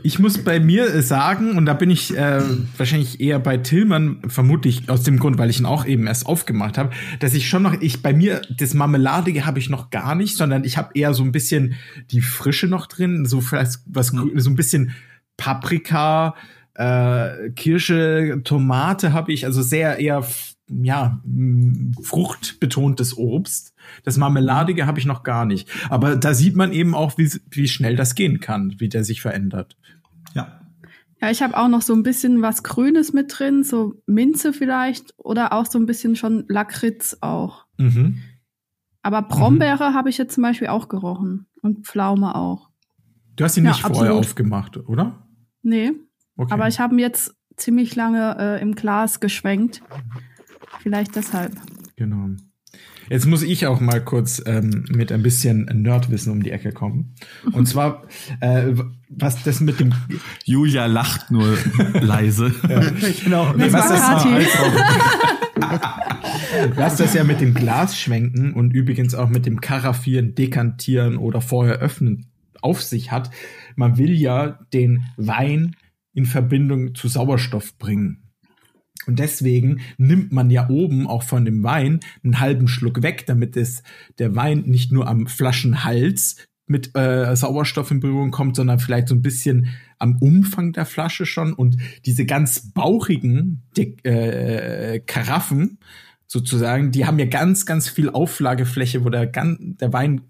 [0.03, 2.41] Ich muss bei mir sagen, und da bin ich äh,
[2.77, 6.77] wahrscheinlich eher bei Tillmann, vermutlich aus dem Grund, weil ich ihn auch eben erst aufgemacht
[6.77, 10.37] habe, dass ich schon noch, ich bei mir, das Marmeladige habe ich noch gar nicht,
[10.37, 11.75] sondern ich habe eher so ein bisschen
[12.11, 14.39] die Frische noch drin, so vielleicht was, mhm.
[14.39, 14.91] so ein bisschen
[15.37, 16.35] Paprika,
[16.73, 20.25] äh, Kirsche, Tomate habe ich, also sehr eher
[20.67, 21.21] ja
[22.01, 23.74] fruchtbetontes Obst.
[24.03, 25.69] Das Marmeladige habe ich noch gar nicht.
[25.89, 29.21] Aber da sieht man eben auch, wie, wie schnell das gehen kann, wie der sich
[29.21, 29.77] verändert.
[30.33, 30.61] Ja.
[31.21, 35.13] Ja, ich habe auch noch so ein bisschen was Grünes mit drin, so Minze vielleicht
[35.17, 37.65] oder auch so ein bisschen schon Lakritz auch.
[37.77, 38.21] Mhm.
[39.01, 39.93] Aber Brombeere mhm.
[39.93, 42.69] habe ich jetzt zum Beispiel auch gerochen und Pflaume auch.
[43.35, 43.97] Du hast ihn ja, nicht absolut.
[43.97, 45.27] vorher aufgemacht, oder?
[45.61, 45.93] Nee.
[46.37, 46.53] Okay.
[46.53, 49.81] Aber ich habe ihn jetzt ziemlich lange äh, im Glas geschwenkt.
[50.79, 51.53] Vielleicht deshalb.
[51.95, 52.35] Genau.
[53.09, 57.13] Jetzt muss ich auch mal kurz ähm, mit ein bisschen Nerdwissen um die Ecke kommen.
[57.51, 58.03] Und zwar,
[58.39, 58.73] äh,
[59.09, 59.93] was das mit dem
[60.43, 61.57] Julia lacht nur
[61.93, 62.53] leise.
[62.67, 62.81] ja,
[63.23, 63.53] genau.
[63.53, 64.01] Das was, das
[66.75, 71.41] was das ja mit dem Glas schwenken und übrigens auch mit dem Karaffieren, Dekantieren oder
[71.41, 72.27] vorher öffnen
[72.61, 73.29] auf sich hat.
[73.75, 75.75] Man will ja den Wein
[76.13, 78.24] in Verbindung zu Sauerstoff bringen.
[79.07, 83.57] Und deswegen nimmt man ja oben auch von dem Wein einen halben Schluck weg, damit
[83.57, 83.83] es
[84.19, 86.37] der Wein nicht nur am Flaschenhals
[86.67, 89.67] mit äh, Sauerstoff in Berührung kommt, sondern vielleicht so ein bisschen
[89.99, 91.53] am Umfang der Flasche schon.
[91.53, 95.79] Und diese ganz bauchigen die, äh, Karaffen
[96.27, 100.21] sozusagen, die haben ja ganz, ganz viel Auflagefläche, wo der, der Wein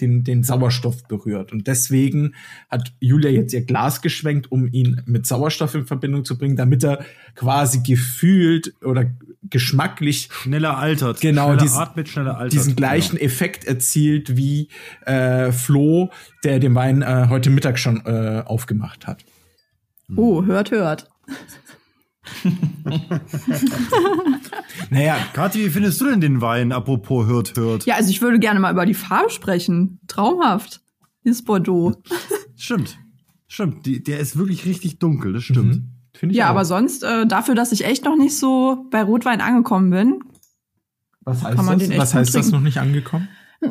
[0.00, 1.52] den, den Sauerstoff berührt.
[1.52, 2.34] Und deswegen
[2.68, 6.82] hat Julia jetzt ihr Glas geschwenkt, um ihn mit Sauerstoff in Verbindung zu bringen, damit
[6.82, 7.04] er
[7.34, 9.10] quasi gefühlt oder
[9.50, 11.20] geschmacklich schneller altert.
[11.20, 12.52] Genau, schneller diesen, atmet, schneller altert.
[12.52, 13.26] diesen gleichen genau.
[13.26, 14.68] Effekt erzielt wie
[15.06, 16.10] äh, Flo,
[16.42, 19.24] der den Wein äh, heute Mittag schon äh, aufgemacht hat.
[20.16, 21.08] Oh, hört, hört.
[24.90, 27.86] naja, Kathi, wie findest du denn den Wein, apropos hört, hört?
[27.86, 30.00] Ja, also ich würde gerne mal über die Farbe sprechen.
[30.06, 30.80] Traumhaft.
[31.22, 31.94] Ist Bordeaux.
[32.56, 32.98] Stimmt.
[33.46, 33.86] Stimmt.
[33.86, 35.82] Die, der ist wirklich richtig dunkel, das stimmt.
[36.20, 36.30] Mhm.
[36.30, 36.50] ja, auch.
[36.50, 40.20] aber sonst, äh, dafür, dass ich echt noch nicht so bei Rotwein angekommen bin.
[41.22, 41.96] Was heißt das?
[41.96, 43.28] Was heißt das noch nicht angekommen?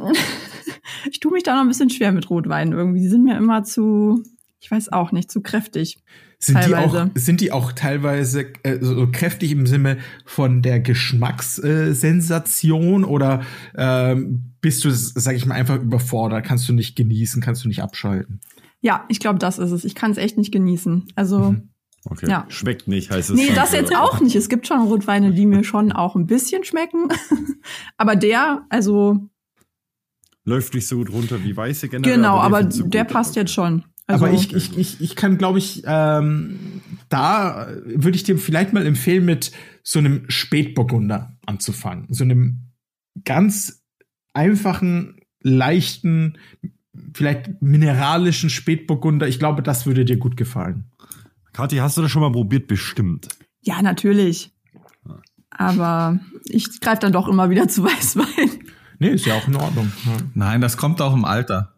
[1.09, 3.01] ich tue mich da noch ein bisschen schwer mit Rotwein irgendwie.
[3.01, 4.23] Die sind mir immer zu,
[4.59, 5.99] ich weiß auch nicht, zu kräftig.
[6.43, 6.91] Sind teilweise.
[6.91, 13.43] die, auch, sind die auch teilweise äh, so kräftig im Sinne von der Geschmackssensation oder
[13.75, 16.45] ähm, bist du, sag ich mal, einfach überfordert?
[16.45, 18.41] Kannst du nicht genießen, kannst du nicht abschalten?
[18.81, 19.85] Ja, ich glaube, das ist es.
[19.85, 21.05] Ich kann es echt nicht genießen.
[21.15, 21.69] Also mhm.
[22.05, 22.29] Okay.
[22.29, 22.45] Ja.
[22.49, 23.37] Schmeckt nicht, heißt es.
[23.37, 24.35] Nee, das jetzt auch nicht.
[24.35, 27.07] Es gibt schon Rotweine, die mir schon auch ein bisschen schmecken.
[27.97, 29.29] Aber der, also.
[30.43, 32.17] Läuft nicht so gut runter wie weiße generell.
[32.17, 33.85] Genau, aber, aber der passt jetzt schon.
[34.05, 38.73] Also, Aber ich, ich, ich, ich kann, glaube ich, ähm, da würde ich dir vielleicht
[38.73, 42.07] mal empfehlen, mit so einem Spätburgunder anzufangen.
[42.09, 42.71] So einem
[43.23, 43.83] ganz
[44.33, 46.37] einfachen, leichten,
[47.13, 49.27] vielleicht mineralischen Spätburgunder.
[49.27, 50.91] Ich glaube, das würde dir gut gefallen.
[51.53, 52.67] Kathi, hast du das schon mal probiert?
[52.67, 53.29] Bestimmt.
[53.61, 54.51] Ja, natürlich.
[55.49, 58.49] Aber ich greife dann doch immer wieder zu Weißwein.
[58.99, 59.91] Nee, ist ja auch in Ordnung.
[60.33, 61.72] Nein, das kommt auch im Alter.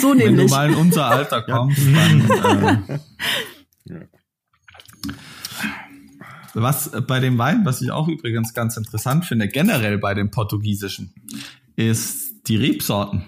[0.00, 0.38] So nämlich.
[0.38, 3.00] Wenn du mal in unser Alter kommst, dann.
[3.86, 4.06] Äh,
[6.54, 11.12] was bei dem Wein, was ich auch übrigens ganz interessant finde, generell bei den portugiesischen,
[11.76, 13.24] ist die Rebsorten.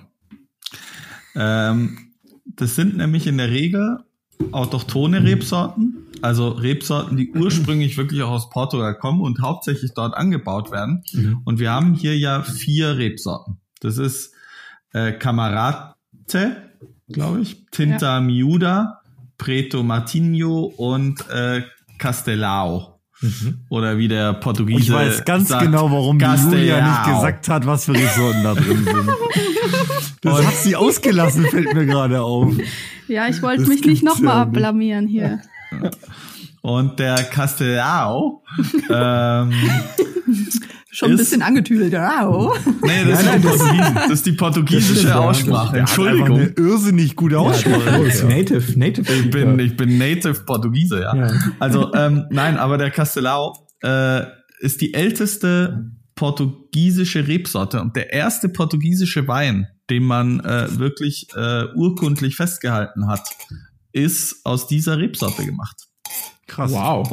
[1.34, 2.12] Ähm,
[2.44, 3.98] das sind nämlich in der Regel
[4.52, 10.70] autochtone Rebsorten, also Rebsorten, die ursprünglich wirklich auch aus Portugal kommen und hauptsächlich dort angebaut
[10.70, 11.02] werden.
[11.12, 11.40] Mhm.
[11.44, 13.58] Und wir haben hier ja vier Rebsorten.
[13.80, 14.32] Das ist
[14.92, 15.12] äh,
[16.26, 16.56] Camarate,
[17.08, 18.20] glaube ich, Tinta ja.
[18.20, 19.00] Miuda,
[19.38, 21.62] Preto Martinho und äh,
[21.98, 23.00] Castelao.
[23.20, 23.60] Mhm.
[23.70, 24.80] Oder wie der Portugiese.
[24.80, 26.18] ich weiß ganz sagt, genau, warum.
[26.18, 29.10] Julia nicht gesagt hat, was für Ressorten da drin sind.
[30.22, 32.52] Das und hat sie ausgelassen, fällt mir gerade auf.
[33.06, 35.40] Ja, ich wollte mich nicht nochmal abblamieren hier.
[36.62, 38.42] Und der Castelao
[38.90, 39.52] ähm,
[40.96, 41.92] Schon ein bisschen angetüdelt.
[41.92, 42.58] Wow.
[42.82, 45.76] Nee, das, ist, die das ist die portugiesische Aussprache.
[45.76, 46.40] Entschuldigung.
[46.40, 48.08] Eine irrsinnig gute Aussprache.
[48.08, 49.12] Ja, native, native.
[49.12, 51.14] Ich bin, ich bin Native Portugiese, ja.
[51.14, 51.30] ja.
[51.58, 54.22] Also, ähm, nein, aber der Castelao äh,
[54.60, 61.64] ist die älteste portugiesische Rebsorte und der erste portugiesische Wein, den man äh, wirklich äh,
[61.74, 63.28] urkundlich festgehalten hat,
[63.92, 65.76] ist aus dieser Rebsorte gemacht.
[66.46, 66.72] Krass.
[66.72, 67.10] Wow.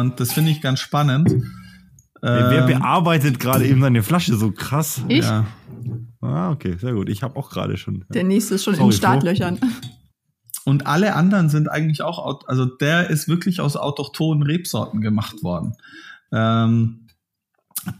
[0.00, 1.30] Und das finde ich ganz spannend.
[2.22, 5.02] Wer, wer ähm, bearbeitet gerade eben seine Flasche so krass?
[5.08, 5.24] Ich?
[5.24, 5.46] Ja.
[6.20, 7.08] Ah, okay, sehr gut.
[7.08, 8.04] Ich habe auch gerade schon.
[8.10, 9.58] Der nächste ist schon Sorry, in den Startlöchern.
[10.64, 15.74] und alle anderen sind eigentlich auch, also der ist wirklich aus autochthonen Rebsorten gemacht worden.
[16.32, 17.06] Ähm,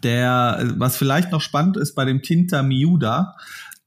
[0.03, 3.37] der, was vielleicht noch spannend ist bei dem Tinta Miuda,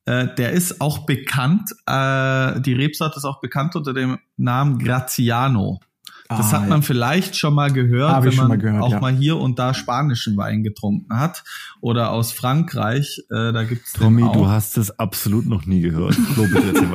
[0.05, 5.79] äh, der ist auch bekannt, äh, die Rebsorte ist auch bekannt unter dem Namen Graziano.
[6.37, 6.85] Das ah, hat man ja.
[6.85, 8.99] vielleicht schon mal gehört, wenn man mal gehört, auch ja.
[8.99, 11.43] mal hier und da spanischen Wein getrunken hat.
[11.81, 16.17] Oder aus Frankreich, äh, da gibt's Tommy, du hast es absolut noch nie gehört.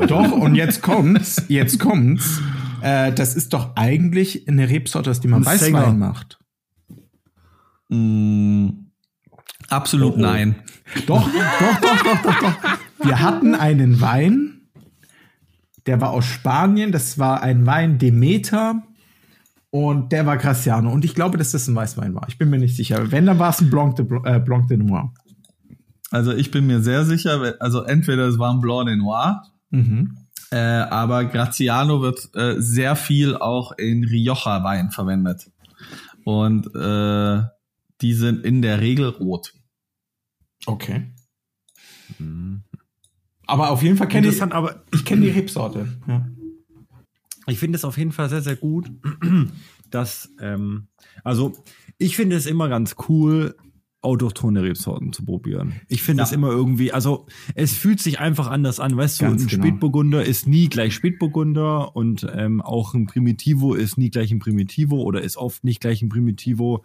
[0.09, 2.41] doch, und jetzt kommt's, jetzt kommt's.
[2.81, 5.93] Äh, das ist doch eigentlich eine Rebsorte, aus die man Weißwein Sänger.
[5.93, 6.39] macht.
[7.89, 8.69] Mm,
[9.69, 10.21] absolut oh, oh.
[10.21, 10.57] nein.
[11.07, 13.07] Doch, doch, doch, doch, doch, doch.
[13.07, 14.71] Wir hatten einen Wein,
[15.87, 18.83] der war aus Spanien, das war ein Wein Demeter
[19.71, 20.91] und der war Graciano.
[20.91, 22.27] Und ich glaube, dass das ein Weißwein war.
[22.29, 23.11] Ich bin mir nicht sicher.
[23.11, 25.13] Wenn, dann war es ein Blanc de, äh, Blanc de Noir.
[26.11, 30.17] Also ich bin mir sehr sicher, also entweder es war ein Blanc de Noir, mhm.
[30.51, 35.51] äh, aber Graziano wird äh, sehr viel auch in Rioja-Wein verwendet.
[36.25, 37.43] Und äh,
[38.01, 39.53] die sind in der Regel rot.
[40.65, 41.13] Okay.
[42.19, 42.65] Mhm.
[43.47, 45.89] Aber auf jeden Fall kenne ich, aber ich kenne die Rebsorte.
[46.07, 46.27] Ja.
[47.49, 48.91] Ich finde es auf jeden Fall sehr, sehr gut,
[49.91, 50.89] dass, ähm,
[51.25, 51.53] also
[51.99, 53.55] ich finde es immer ganz cool,
[54.01, 55.81] autochtone Rebsorten zu probieren.
[55.89, 59.47] Ich finde es immer irgendwie, also es fühlt sich einfach anders an, weißt Ganz du,
[59.47, 59.67] ein genau.
[59.67, 65.03] Spätburgunder ist nie gleich Spätburgunder und ähm, auch ein Primitivo ist nie gleich ein Primitivo
[65.03, 66.85] oder ist oft nicht gleich ein Primitivo.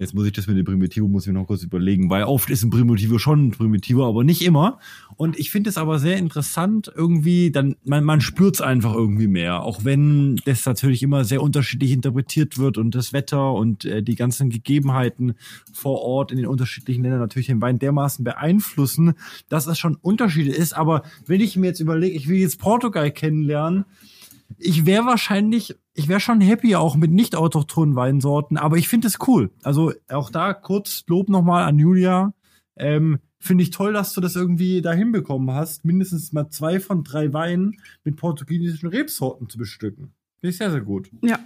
[0.00, 2.64] Jetzt muss ich das mit dem Primitivo, muss ich noch kurz überlegen, weil oft ist
[2.64, 4.78] ein Primitivo schon ein Primitivo, aber nicht immer.
[5.16, 9.26] Und ich finde es aber sehr interessant, irgendwie, dann, man, man spürt es einfach irgendwie
[9.26, 9.62] mehr.
[9.62, 14.14] Auch wenn das natürlich immer sehr unterschiedlich interpretiert wird und das Wetter und äh, die
[14.14, 15.34] ganzen Gegebenheiten
[15.70, 19.12] vor Ort in den unterschiedlichen Ländern natürlich den Wein dermaßen beeinflussen,
[19.50, 20.72] dass es schon Unterschiede ist.
[20.72, 23.84] Aber wenn ich mir jetzt überlege, ich will jetzt Portugal kennenlernen,
[24.58, 29.08] ich wäre wahrscheinlich, ich wäre schon happy auch mit nicht autochthonen Weinsorten, aber ich finde
[29.08, 29.50] es cool.
[29.62, 32.34] Also auch da kurz Lob nochmal an Julia.
[32.76, 37.04] Ähm, finde ich toll, dass du das irgendwie da hinbekommen hast, mindestens mal zwei von
[37.04, 40.12] drei Weinen mit portugiesischen Rebsorten zu bestücken.
[40.40, 41.10] Finde ich sehr, sehr gut.
[41.22, 41.38] Ja,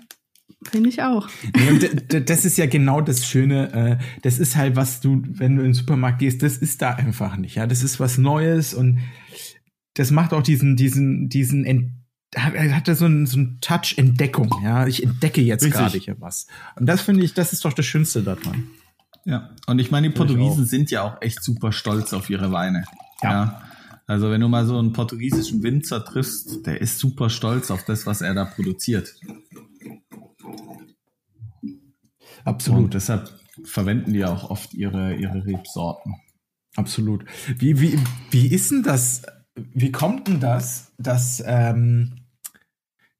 [0.71, 1.29] Finde ich auch.
[2.09, 3.73] das ist ja genau das Schöne.
[3.73, 6.91] Äh, das ist halt, was du, wenn du in den Supermarkt gehst, das ist da
[6.91, 7.57] einfach nicht.
[7.57, 8.99] Ja, das ist was Neues und
[9.95, 11.65] das macht auch diesen, diesen, diesen
[12.35, 14.87] er hatte so einen, so einen Touch Entdeckung, ja.
[14.87, 16.47] Ich entdecke jetzt gerade hier was.
[16.77, 18.71] Und das finde ich, das ist doch das Schönste daran.
[19.25, 19.51] Ja.
[19.67, 22.85] Und ich meine, die Portugiesen sind ja auch echt super stolz auf ihre Weine.
[23.23, 23.31] Ja.
[23.31, 23.63] ja.
[24.07, 28.07] Also wenn du mal so einen portugiesischen Winzer triffst, der ist super stolz auf das,
[28.07, 29.15] was er da produziert.
[32.45, 32.85] Absolut.
[32.85, 33.31] Und deshalb
[33.65, 36.17] verwenden die auch oft ihre, ihre Rebsorten.
[36.77, 37.25] Absolut.
[37.57, 37.99] Wie, wie,
[38.31, 39.23] wie ist denn das?
[39.55, 42.24] Wie kommt denn das, dass ähm,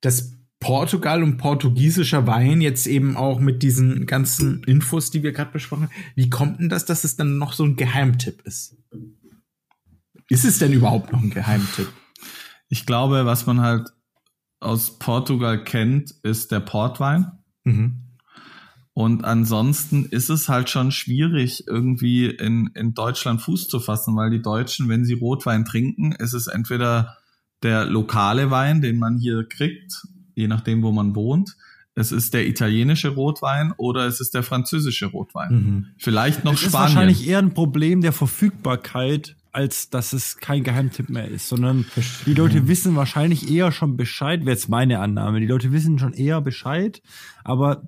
[0.05, 5.51] dass Portugal und portugiesischer Wein jetzt eben auch mit diesen ganzen Infos, die wir gerade
[5.51, 8.77] besprochen haben, wie kommt denn das, dass es dann noch so ein Geheimtipp ist?
[10.29, 11.87] Ist es denn überhaupt noch ein Geheimtipp?
[12.69, 13.89] Ich glaube, was man halt
[14.59, 17.31] aus Portugal kennt, ist der Portwein.
[17.63, 18.01] Mhm.
[18.93, 24.31] Und ansonsten ist es halt schon schwierig, irgendwie in, in Deutschland Fuß zu fassen, weil
[24.31, 27.17] die Deutschen, wenn sie Rotwein trinken, ist es entweder
[27.63, 31.55] der lokale Wein, den man hier kriegt, je nachdem, wo man wohnt.
[31.97, 35.53] Es ist der italienische Rotwein oder es ist der französische Rotwein.
[35.53, 35.85] Mhm.
[35.97, 36.71] Vielleicht noch das Spanien.
[36.71, 41.47] Das ist wahrscheinlich eher ein Problem der Verfügbarkeit, als dass es kein Geheimtipp mehr ist,
[41.47, 41.85] sondern
[42.25, 45.39] die Leute wissen wahrscheinlich eher schon Bescheid, wäre jetzt meine Annahme.
[45.39, 47.01] Die Leute wissen schon eher Bescheid,
[47.45, 47.87] aber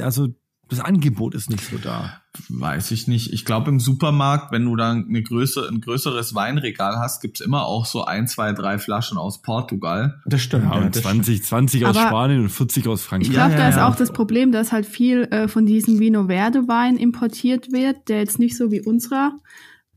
[0.00, 0.34] also
[0.72, 2.22] das Angebot ist nicht so da.
[2.48, 3.30] Weiß ich nicht.
[3.32, 7.66] Ich glaube, im Supermarkt, wenn du dann eine Größe, ein größeres Weinregal hast, gibt's immer
[7.66, 10.20] auch so ein, zwei, drei Flaschen aus Portugal.
[10.24, 10.64] Das stimmt.
[10.64, 13.28] Ja, und 20, 20 aus Spanien und 40 aus Frankreich.
[13.28, 16.28] Ich glaube, ja, da ist auch das Problem, dass halt viel äh, von diesem Vino
[16.28, 19.32] Verde Wein importiert wird, der jetzt nicht so wie unserer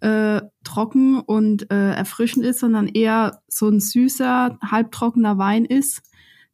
[0.02, 6.02] äh, trocken und äh, erfrischend ist, sondern eher so ein süßer, halbtrockener Wein ist,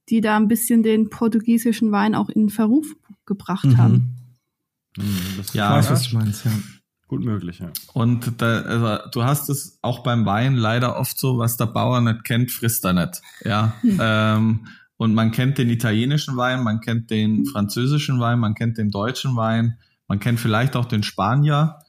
[0.10, 2.96] die da ein bisschen den portugiesischen Wein auch in Verruf
[3.32, 3.78] gebracht mhm.
[3.78, 4.18] haben.
[4.98, 6.52] Mhm, ja, ich weiß, was du meinst, ja.
[7.08, 7.72] Gut möglich, ja.
[7.94, 12.00] Und da, also, du hast es auch beim Wein leider oft so, was der Bauer
[12.02, 13.22] nicht kennt, frisst er nicht.
[13.44, 13.74] Ja.
[13.82, 14.00] Hm.
[14.02, 14.68] Ähm,
[14.98, 19.36] und man kennt den italienischen Wein, man kennt den französischen Wein, man kennt den deutschen
[19.36, 19.78] Wein,
[20.08, 21.80] man kennt vielleicht auch den Spanier.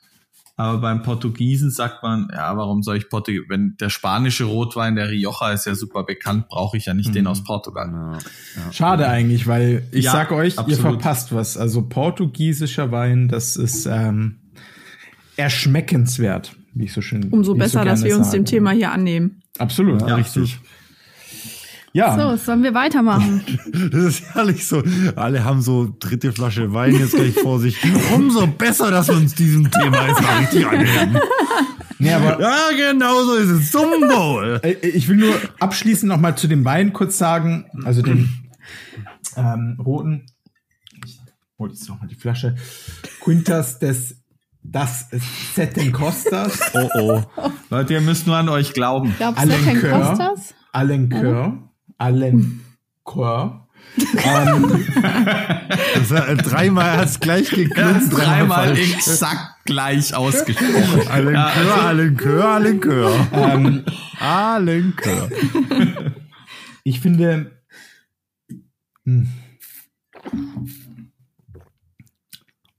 [0.63, 3.43] Aber beim Portugiesen sagt man, ja, warum soll ich Portugies?
[3.49, 7.15] Wenn der spanische Rotwein, der Rioja ist ja super bekannt, brauche ich ja nicht mhm.
[7.15, 7.91] den aus Portugal.
[7.93, 8.73] Ja, ja.
[8.73, 10.71] Schade eigentlich, weil ich ja, sag euch, absolut.
[10.71, 11.57] ihr verpasst was.
[11.57, 14.37] Also portugiesischer Wein, das ist ähm,
[15.37, 17.25] erschmeckenswert, wie ich so schön.
[17.31, 19.43] Umso besser, so dass wir uns dem Thema hier annehmen.
[19.59, 20.61] Absolut, ja, richtig.
[21.95, 22.17] Ja.
[22.19, 23.45] So, sollen wir weitermachen?
[23.93, 24.83] Das ist herrlich so.
[25.17, 27.79] Alle haben so dritte Flasche Wein jetzt gleich vor sich.
[28.15, 31.21] Umso besser, dass wir uns diesem Thema jetzt mal richtig annehmen.
[31.99, 33.71] Nee, aber Ja, genau so ist es.
[33.71, 34.61] Zum Wohl.
[34.83, 38.29] Ich will nur abschließend noch mal zu dem Wein kurz sagen, also den
[39.37, 40.27] ähm, roten.
[41.07, 41.21] Ich
[41.59, 42.57] hol jetzt noch mal die Flasche.
[43.21, 44.17] Quintas des
[44.65, 45.09] das
[45.55, 47.23] Setten Costas, Oh oh.
[47.71, 49.13] Leute, ihr müsst nur an euch glauben.
[49.19, 49.91] Glaubst du, kein Alenquer.
[49.91, 50.55] Kostas?
[51.99, 52.59] Alenquer,
[53.07, 53.67] Alenquer.
[54.25, 54.85] ähm,
[55.95, 58.09] Das hat, dreimal hat's gleich geklungen.
[58.11, 61.07] Dreimal exakt gleich ausgesprochen.
[61.11, 63.29] Alenkör, Alenkör, Alenkör.
[63.33, 63.85] ähm,
[64.19, 65.31] Alenkör.
[66.85, 67.53] ich finde,
[69.05, 69.29] hm,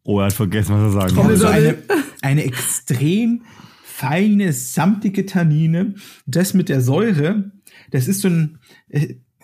[0.06, 1.58] Oh, er hat vergessen, was er sagen ich finde so wollte.
[1.88, 3.44] eine, eine extrem
[3.84, 5.96] feine, samtige Tannine.
[6.26, 7.52] Das mit der Säure,
[7.92, 8.60] das ist so ein,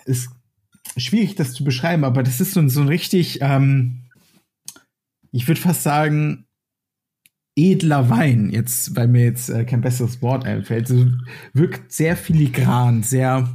[0.06, 0.30] ist
[0.98, 4.04] schwierig, das zu beschreiben, aber das ist so ein, so ein richtig, ähm,
[5.32, 6.46] ich würde fast sagen,
[7.56, 10.88] edler Wein, jetzt, weil mir jetzt äh, kein besseres Wort einfällt.
[10.88, 11.08] So,
[11.54, 13.54] wirkt sehr filigran, sehr,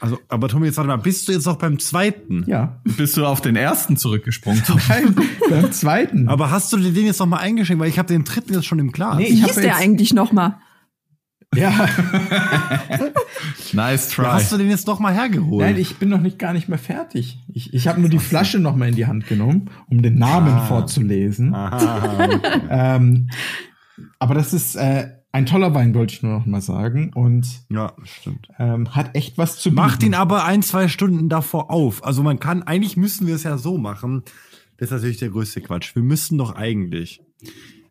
[0.00, 2.44] Also, aber Tommy, jetzt warte mal, bist du jetzt noch beim zweiten?
[2.46, 4.62] ja, Bist du auf den ersten zurückgesprungen?
[4.88, 5.16] Nein,
[5.50, 6.28] beim zweiten.
[6.28, 7.80] Aber hast du dir den jetzt noch mal eingeschenkt?
[7.82, 9.16] Weil ich habe den dritten jetzt schon im Glas.
[9.18, 10.58] Nee, Wie hieß der jetzt- eigentlich nochmal?
[11.54, 11.88] Ja,
[13.72, 14.24] Nice try.
[14.24, 15.64] Hast du den jetzt noch mal hergeholt?
[15.64, 17.38] nein, ich bin noch nicht gar nicht mehr fertig.
[17.52, 20.48] Ich, ich habe nur die Flasche noch mal in die Hand genommen, um den Namen
[20.52, 20.66] Ah.
[20.66, 21.54] vorzulesen.
[21.54, 22.28] Aha.
[22.70, 23.28] Ähm,
[24.18, 27.10] aber das ist äh, ein toller Wein, wollte ich nur noch mal sagen.
[27.14, 28.48] Und Ja, stimmt.
[28.58, 29.76] ähm, hat echt was zu bieten.
[29.82, 32.04] Macht ihn aber ein, zwei Stunden davor auf.
[32.04, 34.22] Also man kann, eigentlich müssen wir es ja so machen.
[34.78, 35.94] Das ist natürlich der größte Quatsch.
[35.94, 37.20] Wir müssten doch eigentlich,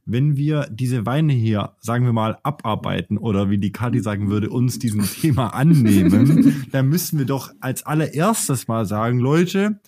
[0.06, 4.50] wenn wir diese Weine hier, sagen wir mal, abarbeiten oder wie die Kati sagen würde,
[4.50, 9.80] uns diesem Thema annehmen, dann müssen wir doch als allererstes mal sagen, Leute,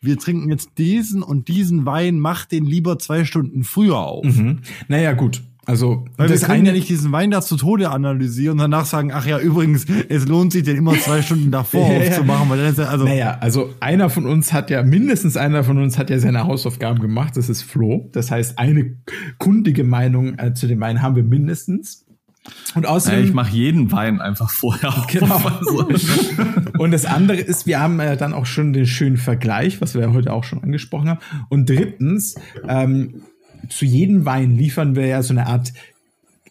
[0.00, 4.24] wir trinken jetzt diesen und diesen Wein, macht den lieber zwei Stunden früher auf.
[4.24, 4.60] Mhm.
[4.88, 5.42] Naja, gut.
[5.68, 8.58] Also, Weil wir das können eine, ja nicht diesen Wein da zu Tode analysieren und
[8.58, 12.08] danach sagen, ach ja, übrigens, es lohnt sich den immer zwei Stunden davor Ja, ja.
[12.08, 15.64] aufzumachen, weil dann ist ja, also, Naja, also einer von uns hat ja, mindestens einer
[15.64, 18.08] von uns hat ja seine Hausaufgaben gemacht, das ist Flo.
[18.12, 18.96] Das heißt, eine
[19.36, 22.06] kundige Meinung äh, zu dem Wein haben wir mindestens.
[22.74, 25.06] Und Ja, außerdem, ich mache jeden Wein einfach vorher auf.
[25.08, 25.38] Genau.
[25.58, 25.86] Also,
[26.78, 30.00] und das andere ist, wir haben äh, dann auch schon den schönen Vergleich, was wir
[30.00, 31.20] ja heute auch schon angesprochen haben.
[31.50, 33.20] Und drittens, ähm,
[33.68, 35.72] zu jedem Wein liefern wir ja so eine Art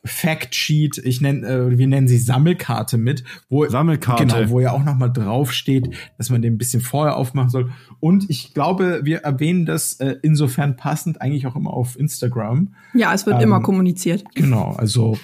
[0.08, 4.26] Factsheet, ich nenne, äh, wir nennen sie Sammelkarte mit, wo Sammelkarte.
[4.26, 7.50] genau, wo ja auch noch mal drauf steht, dass man den ein bisschen vorher aufmachen
[7.50, 7.72] soll.
[8.00, 12.74] Und ich glaube, wir erwähnen das äh, insofern passend eigentlich auch immer auf Instagram.
[12.94, 14.24] Ja, es wird Ähm, immer kommuniziert.
[14.34, 15.18] Genau, also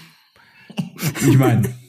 [1.21, 1.69] ich meine,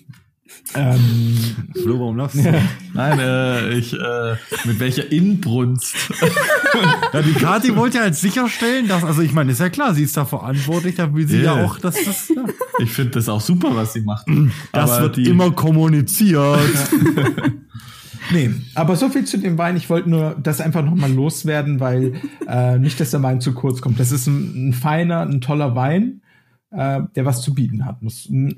[0.76, 1.38] ähm,
[1.82, 2.62] Flo, warum lachst du?
[2.94, 5.94] nein, äh, ich äh, mit welcher Inbrunst.
[7.12, 10.02] Ja, die Kati wollte ja jetzt sicherstellen, dass, also ich meine, ist ja klar, sie
[10.02, 11.56] ist da verantwortlich, da will sie Ja.
[11.56, 12.42] ja auch, dass das, ja,
[12.80, 14.26] Ich finde das auch super, was sie macht.
[14.72, 16.58] das Aber wird die- immer kommuniziert.
[18.32, 19.76] Nee, aber so viel zu dem Wein.
[19.76, 22.14] Ich wollte nur das einfach noch mal loswerden, weil
[22.48, 24.00] äh, nicht, dass der Wein zu kurz kommt.
[24.00, 26.22] Das ist ein, ein feiner, ein toller Wein,
[26.76, 28.02] äh, der was zu bieten hat.
[28.02, 28.56] Muss, m-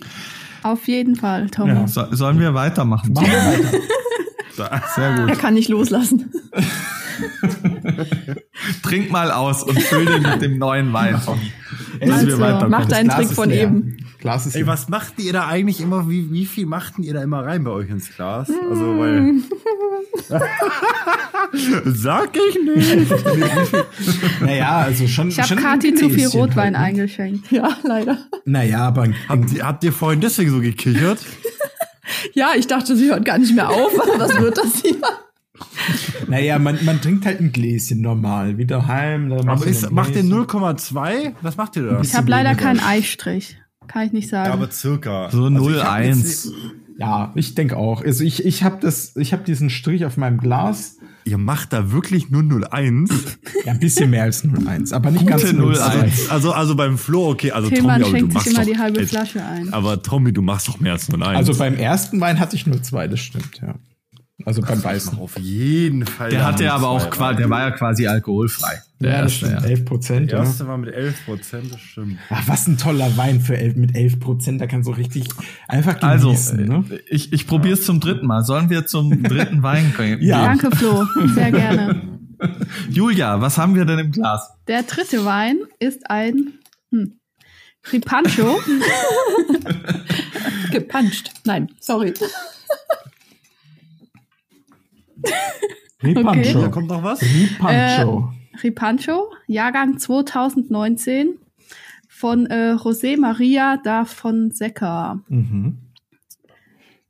[0.63, 1.73] Auf jeden Fall, Tommy.
[1.75, 1.87] Ja.
[1.87, 3.13] So, sollen wir weitermachen?
[3.13, 4.83] machen wir weiter.
[4.97, 5.39] Sehr Er gut.
[5.39, 6.31] kann nicht loslassen.
[8.83, 11.21] Trink mal aus und füll den mit dem neuen Wein.
[12.01, 12.71] Bis Also, wir weiterkommen.
[12.71, 13.63] mach Das deinen Glas Trick von leer.
[13.65, 13.97] eben.
[14.19, 17.23] Glas ist Ey, was macht ihr da eigentlich immer, wie, wie viel machten ihr da
[17.23, 18.51] immer rein bei euch ins Glas?
[18.71, 19.35] Also, weil.
[21.85, 23.11] Sag ich nicht.
[24.41, 25.29] Naja, also schon.
[25.29, 27.51] Ich habe Kathi zu viel Rotwein halt, eingeschenkt.
[27.51, 28.19] Ja, leider.
[28.45, 31.19] Naja, aber Habt ihr, habt ihr vorhin deswegen so gekichert?
[32.35, 33.91] Ja, ich dachte, sie hört gar nicht mehr auf.
[34.19, 34.97] Was wird das hier?
[36.29, 38.59] naja, man, man trinkt halt ein Gläschen normal.
[38.59, 39.29] Wie daheim.
[39.29, 40.45] Da machst Aber ist, macht ihr Gläschen.
[40.47, 41.33] 0,2?
[41.43, 42.01] Was macht ihr da?
[42.01, 43.59] Ich habe leider keinen Eistrich.
[43.89, 44.49] Kann ich nicht sagen.
[44.49, 45.31] Ja, aber circa.
[45.31, 46.07] So Also ich hab 0,1.
[46.07, 46.53] jetzt-
[46.99, 48.03] Ja, ich denke auch.
[48.03, 50.97] Also ich, ich habe das, ich habe diesen Strich auf meinem Glas.
[51.25, 53.11] Ihr macht da wirklich nur 0,1?
[53.65, 55.77] Ja, ein bisschen mehr als 0,1, aber nicht ganz Gute 0,1.
[55.77, 56.31] 0,1.
[56.31, 58.73] Also, also beim Flo, okay, also Tillmann Tommy, aber du schenkt sich machst immer doch,
[58.73, 59.73] die halbe Flasche ein.
[59.73, 61.23] Aber Tommy, du machst doch mehr als 0,1.
[61.25, 63.75] Also beim ersten Wein hatte ich nur zwei, das stimmt, ja.
[64.45, 65.19] Also beim Weißen.
[65.19, 66.29] auf jeden Fall.
[66.29, 68.83] Der hatte ja aber auch quasi, der war ja quasi alkoholfrei.
[69.01, 69.63] Der Ja, das erste, stimmt.
[69.63, 69.69] ja.
[69.69, 70.45] 11 Prozent, Der ja.
[70.45, 72.19] erste war mit 11 Prozent, das stimmt.
[72.29, 74.61] Ach, was ein toller Wein für 11, mit 11 Prozent.
[74.61, 75.29] Da kannst du richtig
[75.69, 76.85] einfach Also, genießen, ne?
[76.91, 78.45] äh, ich, ich probiere es zum dritten Mal.
[78.45, 80.19] Sollen wir zum dritten Wein gehen?
[80.21, 80.45] Ja.
[80.45, 81.07] Danke, Flo.
[81.35, 82.03] Sehr gerne.
[82.91, 84.51] Julia, was haben wir denn im Glas?
[84.69, 86.53] Der dritte Wein ist ein
[86.93, 87.19] hm,
[87.91, 88.61] Ripancho.
[90.73, 91.31] Gepanscht.
[91.45, 92.13] Nein, sorry.
[96.03, 96.51] Ripancho.
[96.51, 96.53] Okay.
[96.53, 97.23] Da kommt noch was?
[97.23, 98.33] Ripancho.
[98.63, 101.39] Ripancho, Jahrgang 2019
[102.09, 105.23] von äh, José María da Fonseca.
[105.29, 105.79] Mhm.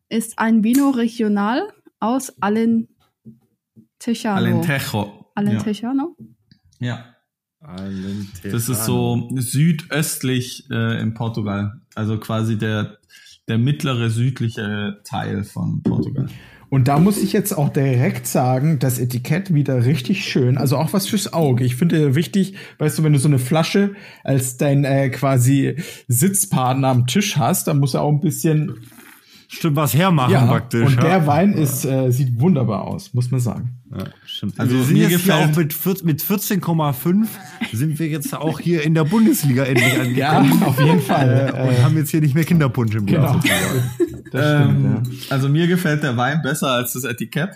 [0.08, 1.68] Ist ein Vino Regional
[2.00, 2.88] aus Alentejano.
[4.24, 5.30] Alentejo.
[5.34, 6.16] Alentejano?
[6.78, 7.04] Ja.
[8.42, 11.80] Das ist so südöstlich äh, in Portugal.
[11.94, 12.98] Also quasi der,
[13.48, 16.28] der mittlere südliche Teil von Portugal.
[16.68, 20.58] Und da muss ich jetzt auch direkt sagen, das Etikett wieder richtig schön.
[20.58, 21.64] Also auch was fürs Auge.
[21.64, 23.94] Ich finde wichtig, weißt du, wenn du so eine Flasche
[24.24, 25.76] als dein äh, quasi
[26.08, 28.74] Sitzpartner am Tisch hast, dann muss er auch ein bisschen
[29.48, 30.46] Stimmt, was hermachen ja.
[30.46, 30.86] praktisch.
[30.86, 31.02] Und ja.
[31.02, 33.78] der Wein ist äh, sieht wunderbar aus, muss man sagen.
[33.96, 34.58] Ja, stimmt.
[34.58, 37.26] Also Also wir sind mir jetzt auch mit, 14 mit 14,5
[37.72, 40.62] sind wir jetzt auch hier in der Bundesliga endlich Ja, angekommen.
[40.64, 41.52] auf jeden Fall.
[41.54, 43.42] Äh, und Äh, haben jetzt hier nicht mehr Kinderpunsch im Glas.
[43.42, 43.54] genau.
[44.32, 45.26] Das stimmt, Ähm, ja.
[45.30, 47.50] Also mir gefällt der Wein besser als das Etikett.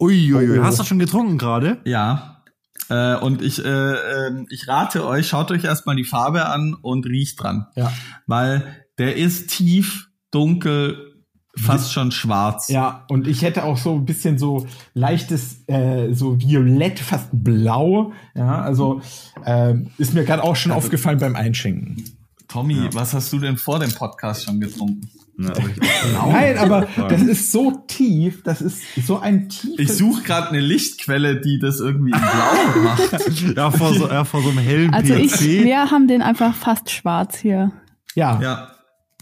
[0.00, 0.64] Uiuiui, Oh.
[0.64, 1.78] hast du schon getrunken gerade?
[1.84, 2.42] Ja.
[2.88, 7.06] Äh, und ich, äh, ähm, ich rate euch, schaut euch erstmal die Farbe an und
[7.06, 7.66] riecht dran.
[7.76, 7.92] Ja.
[8.26, 8.64] Weil
[8.98, 11.11] der ist tief, dunkel,
[11.56, 12.68] fast schon schwarz.
[12.68, 18.12] Ja, und ich hätte auch so ein bisschen so leichtes, äh, so violett, fast blau.
[18.34, 19.00] Ja, also
[19.44, 22.04] ähm, ist mir gerade auch schon aufgefallen beim Einschenken.
[22.48, 25.08] Tommy, was hast du denn vor dem Podcast schon getrunken?
[25.38, 25.76] Ja, aber ich-
[26.32, 29.78] Nein, aber das ist so tief, das ist so ein tiefes.
[29.78, 33.56] Ich suche gerade eine Lichtquelle, die das irgendwie in blau macht.
[33.56, 35.40] ja, vor so, ja, vor so einem hellen Also ich, PC.
[35.64, 37.72] wir haben den einfach fast schwarz hier.
[38.14, 38.68] Ja, Ja.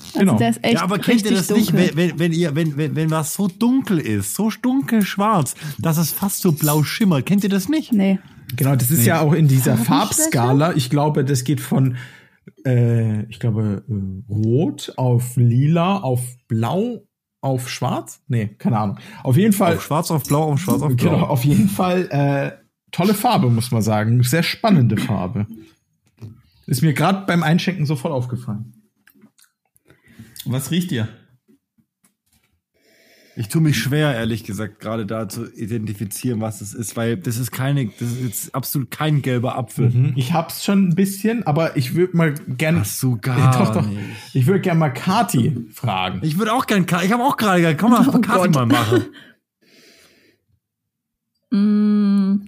[0.06, 0.36] Also Genau.
[0.38, 1.74] der ist echt ja, aber kennt ihr das dunkel.
[1.74, 5.98] nicht, wenn, wenn, wenn ihr, wenn, wenn, wenn was so dunkel ist, so dunkelschwarz, dass
[5.98, 7.92] es fast so blau schimmert, kennt ihr das nicht?
[7.92, 8.18] Nee.
[8.56, 9.76] genau, das ist ja auch in dieser?
[9.76, 10.72] Farbskala.
[10.74, 11.96] Ich glaube, das geht von,
[12.66, 17.04] äh, ich glaube, äh, rot auf lila, auf blau,
[17.40, 18.20] auf schwarz.
[18.28, 18.98] Nee, keine Ahnung.
[19.22, 19.76] Auf jeden Fall.
[19.76, 21.10] Auf schwarz auf blau, auf schwarz auf blau.
[21.10, 22.52] Genau, auf jeden Fall äh,
[22.90, 24.22] tolle Farbe, muss man sagen.
[24.22, 25.46] Sehr spannende Farbe.
[26.66, 28.74] Ist mir gerade beim Einschenken sofort aufgefallen.
[30.50, 31.08] Was riecht ihr?
[33.36, 37.38] Ich tue mich schwer, ehrlich gesagt, gerade da zu identifizieren, was es ist, weil das
[37.38, 40.12] ist keine, das ist jetzt absolut kein gelber Apfel.
[40.16, 42.80] Ich hab's schon ein bisschen, aber ich würde mal gerne.
[42.82, 43.86] Ach so, gar doch, doch.
[43.86, 44.00] nicht.
[44.34, 46.20] Ich würde gerne mal Kati fragen.
[46.22, 48.66] Ich würde auch gern, Ka- ich habe auch gerade, gesagt, komm mal, Oh Kati mal
[48.66, 49.04] machen.
[51.52, 52.44] Mm,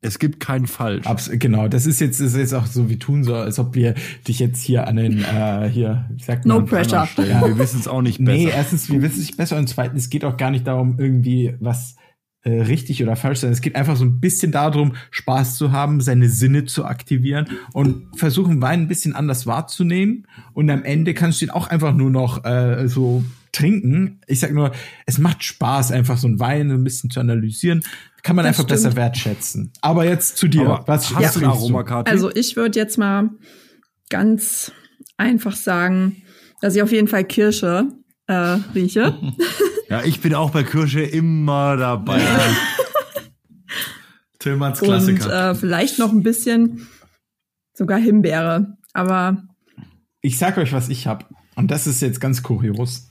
[0.00, 1.06] Es gibt kein Falsch.
[1.06, 3.74] Abs genau, das ist jetzt, das ist jetzt auch so wie tun so, als ob
[3.74, 3.94] wir
[4.28, 7.06] dich jetzt hier an den, äh, hier, sagt No pressure.
[7.06, 7.30] stellen.
[7.30, 8.38] Ja, wir wissen es auch nicht besser.
[8.38, 10.96] Nee, erstens, wir wissen es nicht besser und zweitens, es geht auch gar nicht darum,
[10.98, 11.96] irgendwie was
[12.42, 13.52] äh, richtig oder falsch zu sein.
[13.52, 18.16] Es geht einfach so ein bisschen darum, Spaß zu haben, seine Sinne zu aktivieren und
[18.16, 20.28] versuchen, Wein ein bisschen anders wahrzunehmen.
[20.52, 23.24] Und am Ende kannst du ihn auch einfach nur noch äh, so
[23.58, 24.20] trinken.
[24.26, 24.72] Ich sag nur,
[25.06, 27.82] es macht Spaß, einfach so ein Wein ein bisschen zu analysieren.
[28.22, 28.96] Kann man Das einfach besser stimmt.
[28.96, 29.72] wertschätzen.
[29.80, 30.62] Aber jetzt zu dir.
[30.62, 32.10] Aber was, hast was du ein riechst Aroma, Kati?
[32.10, 33.30] also ich würde jetzt mal
[34.10, 34.72] ganz
[35.16, 36.22] einfach sagen,
[36.60, 37.88] dass ich auf jeden Fall Kirsche
[38.26, 38.34] äh,
[38.74, 39.18] rieche.
[39.88, 42.20] ja, ich bin auch bei Kirsche immer dabei.
[44.38, 45.50] Tillmanns Und Klassiker.
[45.50, 46.86] äh, vielleicht noch ein bisschen
[47.74, 48.76] sogar Himbeere.
[48.92, 49.42] Aber
[50.20, 51.28] Ich sag euch, was ich hab.
[51.56, 53.07] Und das ist jetzt ganz kurios.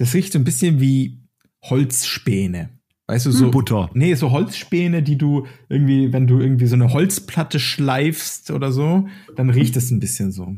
[0.00, 1.20] Das riecht so ein bisschen wie
[1.62, 2.70] Holzspäne.
[3.06, 3.50] Weißt du, so.
[3.50, 3.90] Butter.
[3.92, 9.08] Nee, so Holzspäne, die du irgendwie, wenn du irgendwie so eine Holzplatte schleifst oder so,
[9.36, 10.56] dann riecht es ein bisschen so.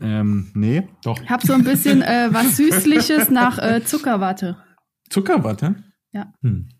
[0.00, 0.88] ähm, nee.
[1.02, 1.20] Doch.
[1.22, 4.56] Ich habe so ein bisschen äh, was Süßliches nach äh, Zuckerwatte.
[5.10, 5.74] Zuckerwatte?
[6.12, 6.32] Ja.
[6.40, 6.70] Hm.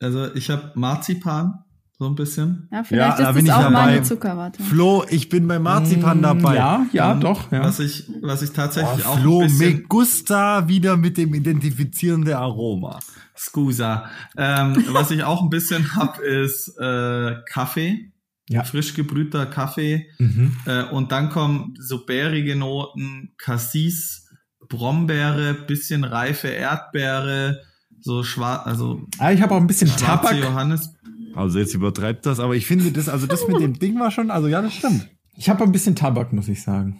[0.00, 1.62] Also ich habe Marzipan,
[2.00, 2.66] so ein bisschen.
[2.72, 4.00] Ja, vielleicht Ja, da ist bin das ich auch meine dabei.
[4.04, 4.62] Zuckerwatte.
[4.62, 6.56] Flo, ich bin bei Marzipan dabei.
[6.56, 7.52] Ja, ja, Und doch.
[7.52, 7.60] Ja.
[7.62, 11.34] Was ich, was ich Oh, tatsächlich auch Flo, ein bisschen, me gusta wieder mit dem
[11.34, 12.98] Identifizieren der Aroma.
[13.36, 14.06] Scusa.
[14.36, 18.12] Ähm, was ich auch ein bisschen hab, ist äh, Kaffee.
[18.48, 18.64] Ja.
[18.64, 20.06] Frisch gebrühter Kaffee.
[20.18, 20.56] Mhm.
[20.64, 24.26] Äh, und dann kommen so bärige Noten, Cassis,
[24.70, 27.60] Brombeere, bisschen reife Erdbeere,
[28.00, 30.34] so schwarz, also Ah, ich habe auch ein bisschen Tabak.
[30.36, 30.94] Johannis.
[31.40, 34.30] Also jetzt übertreibt das, aber ich finde das, also das mit dem Ding war schon,
[34.30, 35.08] also ja, das stimmt.
[35.36, 36.98] Ich habe ein bisschen Tabak, muss ich sagen.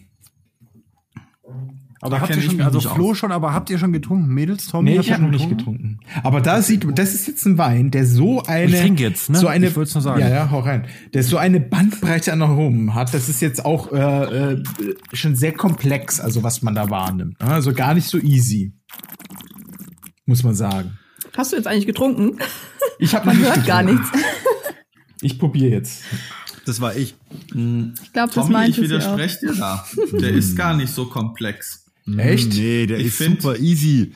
[2.02, 3.18] Aber Da habt ihr schon, also Flo aus.
[3.18, 4.32] schon, aber habt ihr schon getrunken?
[4.32, 4.92] Mädels, Tommy?
[4.92, 6.00] Nee, ich habe noch nicht getrunken.
[6.22, 8.70] Aber da sieht man, das ist jetzt ein Wein, der so eine.
[8.74, 9.36] Ich trinke jetzt, ne?
[9.36, 10.18] So eine, Ich wollt's nur sagen.
[10.20, 10.86] Ja, ja, hau rein.
[11.12, 13.12] Der so eine Bandbreite an Aromen hat.
[13.12, 14.62] Das ist jetzt auch äh, äh,
[15.12, 17.38] schon sehr komplex, also was man da wahrnimmt.
[17.38, 17.46] ne?
[17.48, 18.72] Also gar nicht so easy.
[20.24, 20.98] Muss man sagen.
[21.40, 22.38] Hast du jetzt eigentlich getrunken?
[22.98, 24.08] Ich habe Man hört gar nichts.
[25.22, 26.02] Ich probiere jetzt.
[26.66, 27.14] Das war ich.
[27.48, 28.82] Ich glaube, das meinte ich auch.
[28.82, 29.86] widerspreche dir da.
[30.12, 31.86] Der ist gar nicht so komplex.
[32.16, 32.52] Echt?
[32.54, 34.12] Nee, der Ich ist find- super easy.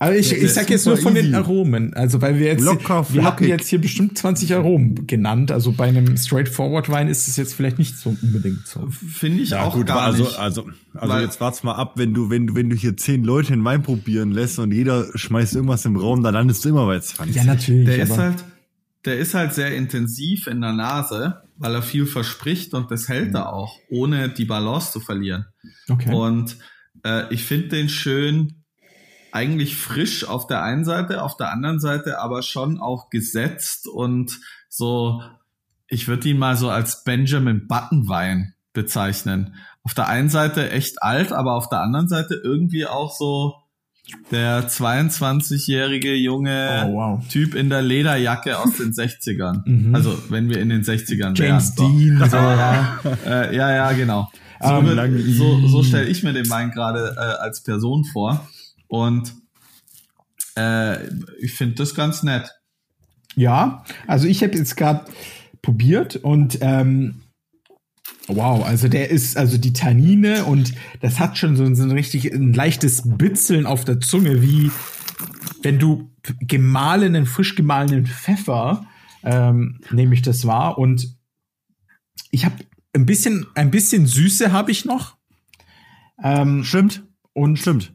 [0.00, 1.26] Aber ich, ich sag jetzt nur von easy.
[1.26, 1.92] den Aromen.
[1.94, 5.50] Also, weil wir jetzt, Locker, wir hatten jetzt hier bestimmt 20 Aromen genannt.
[5.50, 8.86] Also bei einem Straightforward Wein ist es jetzt vielleicht nicht so unbedingt so.
[8.90, 10.38] Finde ich ja, auch gut, gar also, nicht.
[10.38, 13.52] Also, also jetzt wart's mal ab, wenn du, wenn du, wenn du hier zehn Leute
[13.52, 17.00] einen Wein probieren lässt und jeder schmeißt irgendwas im Raum, dann landest du immer bei
[17.00, 17.34] 20.
[17.34, 17.86] Ja, natürlich.
[17.86, 18.44] Der ist halt,
[19.04, 23.34] der ist halt sehr intensiv in der Nase, weil er viel verspricht und das hält
[23.34, 25.46] er auch, ohne die Balance zu verlieren.
[25.88, 26.14] Okay.
[26.14, 26.56] Und
[27.04, 28.57] äh, ich finde den schön,
[29.32, 34.38] eigentlich frisch auf der einen Seite, auf der anderen Seite aber schon auch gesetzt und
[34.68, 35.22] so,
[35.88, 39.54] ich würde ihn mal so als Benjamin Button Wein bezeichnen.
[39.82, 43.54] Auf der einen Seite echt alt, aber auf der anderen Seite irgendwie auch so
[44.30, 47.28] der 22-jährige junge oh, wow.
[47.28, 49.62] Typ in der Lederjacke aus den 60ern.
[49.68, 49.94] Mhm.
[49.94, 52.18] Also, wenn wir in den 60ern James wären.
[52.18, 53.00] Dean, so, ja.
[53.26, 54.28] äh, ja, ja, genau.
[54.60, 58.48] So, um, so, so stelle ich mir den Wein gerade äh, als Person vor.
[58.88, 59.34] Und
[60.56, 61.06] äh,
[61.38, 62.50] ich finde das ganz nett.
[63.36, 65.04] Ja, also ich habe jetzt gerade
[65.62, 67.22] probiert und ähm,
[68.26, 72.32] wow, also der ist, also die Tannine und das hat schon so, so ein richtig
[72.32, 74.72] ein leichtes Bitzeln auf der Zunge, wie
[75.62, 76.10] wenn du
[76.40, 78.86] gemahlenen, frisch gemahlenen Pfeffer,
[79.22, 80.78] ähm, nehme ich das wahr.
[80.78, 81.16] Und
[82.30, 82.56] ich habe
[82.94, 85.16] ein bisschen, ein bisschen Süße habe ich noch.
[86.22, 87.04] Ähm, stimmt.
[87.34, 87.92] Und stimmt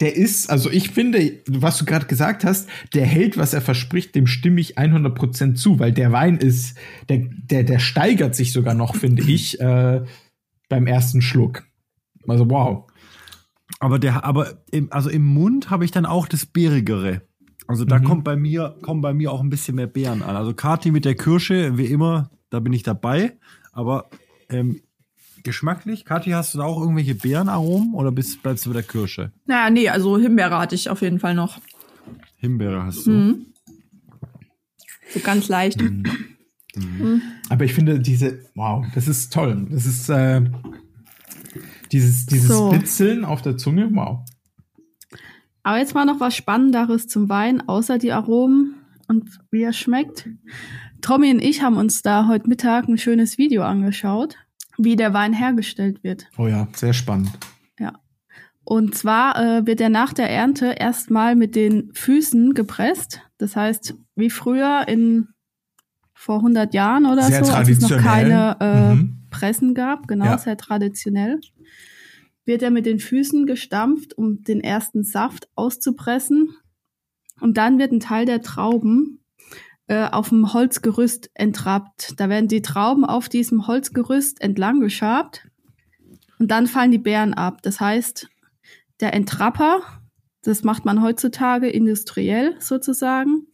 [0.00, 4.14] der ist, also ich finde, was du gerade gesagt hast, der hält, was er verspricht,
[4.14, 6.76] dem stimme ich 100% zu, weil der Wein ist,
[7.08, 10.04] der, der, der steigert sich sogar noch, finde ich, äh,
[10.68, 11.64] beim ersten Schluck.
[12.26, 12.90] Also wow.
[13.78, 17.22] Aber der, aber im, also im Mund habe ich dann auch das Beerigere.
[17.66, 18.04] Also da mhm.
[18.04, 20.36] kommt bei mir, kommen bei mir auch ein bisschen mehr Beeren an.
[20.36, 23.36] Also Kati mit der Kirsche, wie immer, da bin ich dabei.
[23.72, 24.08] Aber
[24.48, 24.80] ähm,
[25.46, 26.04] geschmacklich?
[26.04, 29.32] Kathi, hast du da auch irgendwelche Beerenaromen oder bist, bleibst du bei der Kirsche?
[29.46, 31.58] Naja, nee, also Himbeere hatte ich auf jeden Fall noch.
[32.36, 33.10] Himbeere hast du.
[33.10, 33.46] Mhm.
[35.14, 35.80] So ganz leicht.
[35.80, 36.04] Mhm.
[36.74, 37.22] Mhm.
[37.48, 39.66] Aber ich finde diese, wow, das ist toll.
[39.70, 40.42] Das ist äh,
[41.92, 42.70] dieses, dieses so.
[42.70, 44.18] Spitzeln auf der Zunge, wow.
[45.62, 48.74] Aber jetzt mal noch was Spannenderes zum Wein, außer die Aromen
[49.08, 50.28] und wie er schmeckt.
[51.00, 54.36] Tommy und ich haben uns da heute Mittag ein schönes Video angeschaut
[54.78, 56.28] wie der Wein hergestellt wird.
[56.38, 57.30] Oh ja, sehr spannend.
[57.78, 58.00] Ja.
[58.64, 63.20] Und zwar äh, wird er nach der Ernte erstmal mit den Füßen gepresst.
[63.38, 65.28] Das heißt, wie früher in
[66.12, 69.18] vor 100 Jahren oder sehr so, als es noch keine äh, mhm.
[69.30, 70.38] Pressen gab, genau, ja.
[70.38, 71.40] sehr traditionell,
[72.44, 76.56] wird er mit den Füßen gestampft, um den ersten Saft auszupressen.
[77.40, 79.20] Und dann wird ein Teil der Trauben
[79.88, 82.14] äh, auf dem Holzgerüst entrappt.
[82.18, 85.46] Da werden die Trauben auf diesem Holzgerüst entlang geschabt
[86.38, 87.62] und dann fallen die Beeren ab.
[87.62, 88.28] Das heißt,
[89.00, 89.80] der Entrapper,
[90.42, 93.46] das macht man heutzutage industriell sozusagen,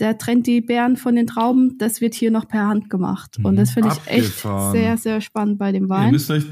[0.00, 3.38] der trennt die Beeren von den Trauben, das wird hier noch per Hand gemacht.
[3.42, 4.42] Und das finde ich echt
[4.72, 6.06] sehr, sehr spannend bei dem Wein.
[6.06, 6.44] Ihr müsst euch,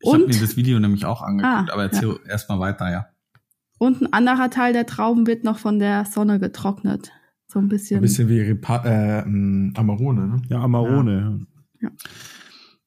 [0.00, 2.30] ich habe mir das Video nämlich auch angeguckt, ah, aber erzähl ja.
[2.30, 3.06] erstmal weiter, ja.
[3.78, 7.12] Und ein anderer Teil der Trauben wird noch von der Sonne getrocknet.
[7.50, 7.98] So ein bisschen.
[7.98, 10.42] Ein bisschen wie Repa äh, Amarone, ne?
[10.48, 11.40] Ja, Amarone.
[11.80, 11.88] Ja.
[11.88, 11.94] ja.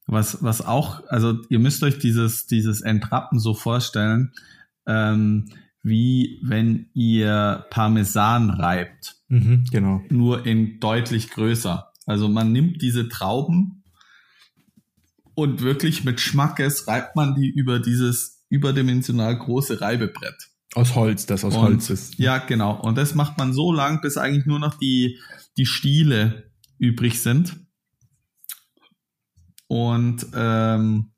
[0.06, 4.32] Was, was auch, also ihr müsst euch dieses, dieses Entrappen so vorstellen,
[4.86, 5.46] ähm,
[5.82, 9.16] wie wenn ihr Parmesan reibt.
[9.28, 10.02] Mhm, genau.
[10.08, 11.90] Nur in deutlich größer.
[12.06, 13.84] Also man nimmt diese Trauben
[15.34, 20.53] und wirklich mit Schmackes reibt man die über dieses überdimensional große Reibebrett.
[20.74, 22.18] Aus Holz, das aus und, Holz ist.
[22.18, 22.80] Ja, genau.
[22.80, 25.18] Und das macht man so lang, bis eigentlich nur noch die,
[25.56, 27.56] die Stiele übrig sind.
[29.66, 31.12] Und ähm,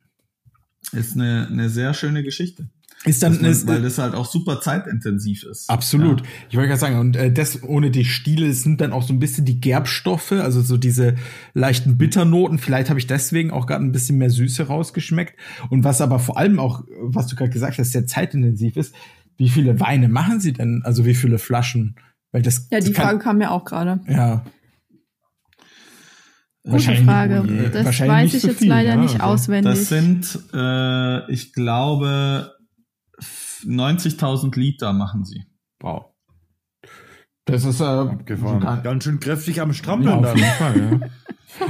[0.92, 2.68] ist eine, eine sehr schöne Geschichte.
[3.04, 5.70] Ist dann, man, ist, weil das halt auch super zeitintensiv ist.
[5.70, 6.22] Absolut.
[6.22, 6.26] Ja.
[6.50, 9.20] Ich wollte gerade sagen, und äh, das ohne die Stiele sind dann auch so ein
[9.20, 11.14] bisschen die Gerbstoffe, also so diese
[11.54, 12.58] leichten Bitternoten.
[12.58, 15.38] Vielleicht habe ich deswegen auch gerade ein bisschen mehr Süße rausgeschmeckt.
[15.70, 18.94] Und was aber vor allem auch, was du gerade gesagt hast, sehr zeitintensiv ist,
[19.36, 20.82] wie viele Weine machen Sie denn?
[20.84, 21.96] Also wie viele Flaschen?
[22.32, 24.00] Weil das, ja, die das Frage kam ja auch gerade.
[24.08, 24.44] Ja.
[26.64, 27.70] Gute Frage.
[27.72, 29.26] Das weiß ich jetzt viel, leider ja, nicht also.
[29.26, 29.72] auswendig.
[29.72, 32.52] Das sind, äh, ich glaube,
[33.64, 35.44] 90.000 Liter machen sie.
[35.80, 36.06] Wow.
[37.44, 38.06] Das ist äh,
[38.82, 40.24] ganz schön kräftig am Strampeln.
[40.24, 41.08] Ja, auf jeden Fall, ja.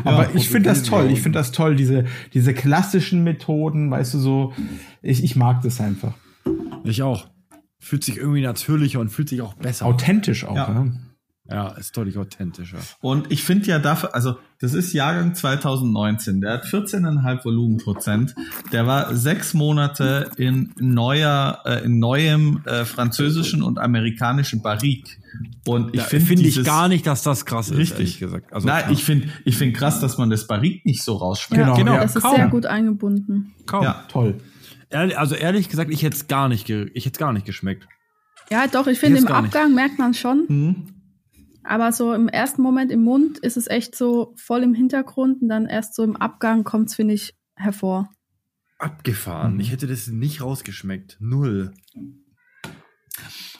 [0.04, 1.10] Aber ja, ich finde das toll.
[1.10, 4.52] Ich finde das toll, diese, diese klassischen Methoden, weißt du, so,
[5.02, 6.14] ich, ich mag das einfach.
[6.84, 7.28] Ich auch
[7.86, 9.86] fühlt sich irgendwie natürlicher und fühlt sich auch besser.
[9.86, 10.86] Authentisch auch, ja.
[11.48, 12.78] Ja, ist deutlich authentischer.
[13.00, 18.34] Und ich finde ja dafür, also das ist Jahrgang 2019, der hat 14,5 Volumenprozent.
[18.72, 25.18] Der war sechs Monate in neuer, äh, in neuem äh, französischen und amerikanischen Barrique.
[25.64, 28.52] Und ich finde find ich gar nicht, dass das krass ist, richtig gesagt.
[28.52, 28.92] Also Nein, klar.
[28.92, 31.60] ich finde ich finde krass, dass man das Barrique nicht so rausschmeckt.
[31.60, 32.02] Ja, genau, genau.
[32.02, 32.34] das ist kaum.
[32.34, 33.54] sehr gut eingebunden.
[33.66, 33.84] Kaum.
[33.84, 34.40] Ja, toll.
[34.90, 37.88] Also ehrlich gesagt, ich hätte es gar nicht, ich hätte gar nicht geschmeckt.
[38.50, 39.74] Ja, doch, ich finde im Abgang nicht.
[39.74, 40.46] merkt man schon.
[40.48, 40.96] Mhm.
[41.64, 45.48] Aber so im ersten Moment im Mund ist es echt so voll im Hintergrund und
[45.48, 48.08] dann erst so im Abgang kommt es, finde ich, hervor.
[48.78, 49.54] Abgefahren.
[49.54, 49.60] Mhm.
[49.60, 51.16] Ich hätte das nicht rausgeschmeckt.
[51.18, 51.74] Null.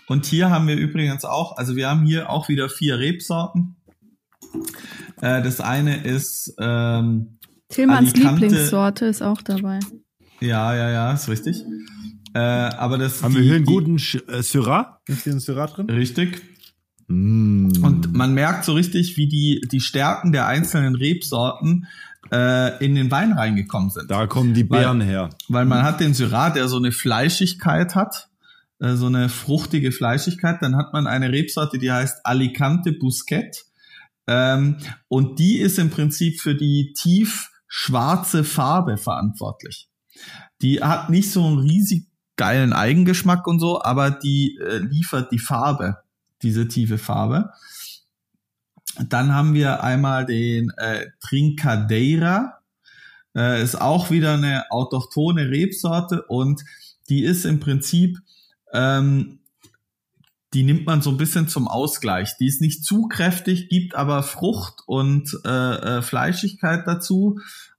[0.07, 3.77] Und hier haben wir übrigens auch, also wir haben hier auch wieder vier Rebsorten.
[5.21, 9.81] Äh, das eine ist ähm, Tillmanns Lieblingssorte ist auch dabei.
[10.41, 11.63] Ja, ja, ja, ist richtig.
[12.35, 15.01] Äh, aber das haben die, wir hier einen guten äh, Syrah?
[15.07, 15.89] Ist hier ein Syrah drin?
[15.89, 16.43] Richtig.
[17.09, 17.71] Mm.
[17.83, 21.87] Und man merkt so richtig, wie die die Stärken der einzelnen Rebsorten
[22.33, 24.11] äh, in den Wein reingekommen sind.
[24.11, 25.31] Da kommen die Beeren weil, her.
[25.49, 28.29] Weil man hat den Syrah, der so eine Fleischigkeit hat,
[28.81, 30.61] äh, so eine fruchtige Fleischigkeit.
[30.61, 33.65] Dann hat man eine Rebsorte, die heißt Alicante Busquet.
[34.27, 34.77] Ähm,
[35.09, 39.89] und die ist im Prinzip für die tief schwarze Farbe verantwortlich.
[40.63, 45.39] Die hat nicht so einen riesig geilen Eigengeschmack und so, aber die äh, liefert die
[45.39, 45.99] Farbe,
[46.43, 47.51] diese tiefe Farbe.
[49.09, 52.61] Dann haben wir einmal den äh, Trincadeira,
[53.35, 56.63] äh, ist auch wieder eine autochtone Rebsorte und
[57.09, 58.19] die ist im Prinzip,
[58.73, 59.41] ähm,
[60.55, 62.37] die nimmt man so ein bisschen zum Ausgleich.
[62.39, 67.39] Die ist nicht zu kräftig, gibt aber Frucht und äh, äh, Fleischigkeit dazu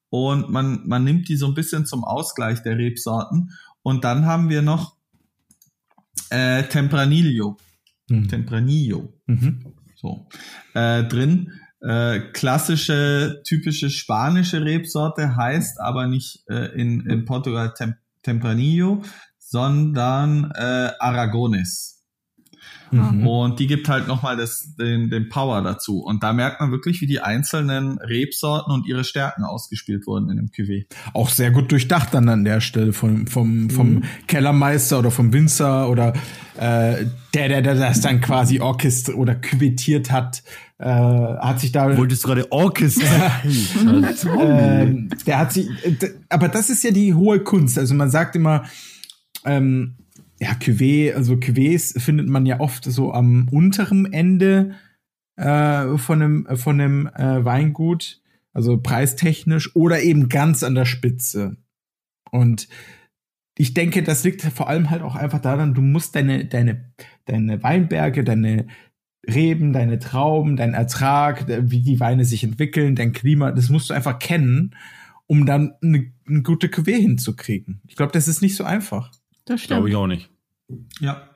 [0.10, 3.52] und man, man nimmt die so ein bisschen zum Ausgleich der Rebsorten.
[3.82, 4.96] Und dann haben wir noch
[6.30, 7.58] äh, Tempranillo.
[8.10, 8.28] Mhm.
[8.28, 9.14] Tempranillo.
[9.26, 9.74] Mhm.
[9.96, 10.28] So.
[10.74, 11.52] Äh, drin.
[11.80, 19.04] Äh, klassische, typische spanische Rebsorte heißt aber nicht äh, in, in Portugal Tem Tempranillo,
[19.38, 21.97] sondern äh, Aragones.
[22.92, 23.28] Mhm.
[23.28, 24.38] Und die gibt halt nochmal
[24.80, 26.04] den, den Power dazu.
[26.04, 30.38] Und da merkt man wirklich, wie die einzelnen Rebsorten und ihre Stärken ausgespielt wurden in
[30.38, 30.86] dem Cuvée.
[31.14, 34.04] Auch sehr gut durchdacht dann an der Stelle vom, vom, vom mhm.
[34.28, 36.14] Kellermeister oder vom Winzer oder
[36.58, 40.44] äh, der, der, der das dann quasi orchest oder küvettiert hat.
[40.80, 41.98] Äh, hat sich da.
[41.98, 43.04] Wolltest du gerade Orchester?
[43.44, 45.68] äh, der hat sich,
[46.30, 47.78] aber das ist ja die hohe Kunst.
[47.80, 48.64] Also man sagt immer,
[49.46, 49.96] ähm,
[50.40, 54.76] ja, Cuvée, also Cuvées findet man ja oft so am unteren Ende
[55.36, 58.22] äh, von einem, von einem äh, Weingut,
[58.54, 61.58] also preistechnisch, oder eben ganz an der Spitze.
[62.32, 62.68] Und
[63.58, 66.94] ich denke, das liegt vor allem halt auch einfach daran, du musst deine, deine,
[67.26, 68.68] deine Weinberge, deine
[69.28, 73.94] Reben, deine Trauben, dein Ertrag, wie die Weine sich entwickeln, dein Klima, das musst du
[73.94, 74.76] einfach kennen,
[75.26, 77.82] um dann eine, eine gute Cuvée hinzukriegen.
[77.88, 79.12] Ich glaube, das ist nicht so einfach.
[79.48, 79.78] Das stimmt.
[79.78, 80.30] Glaube ich auch nicht.
[81.00, 81.30] Ja.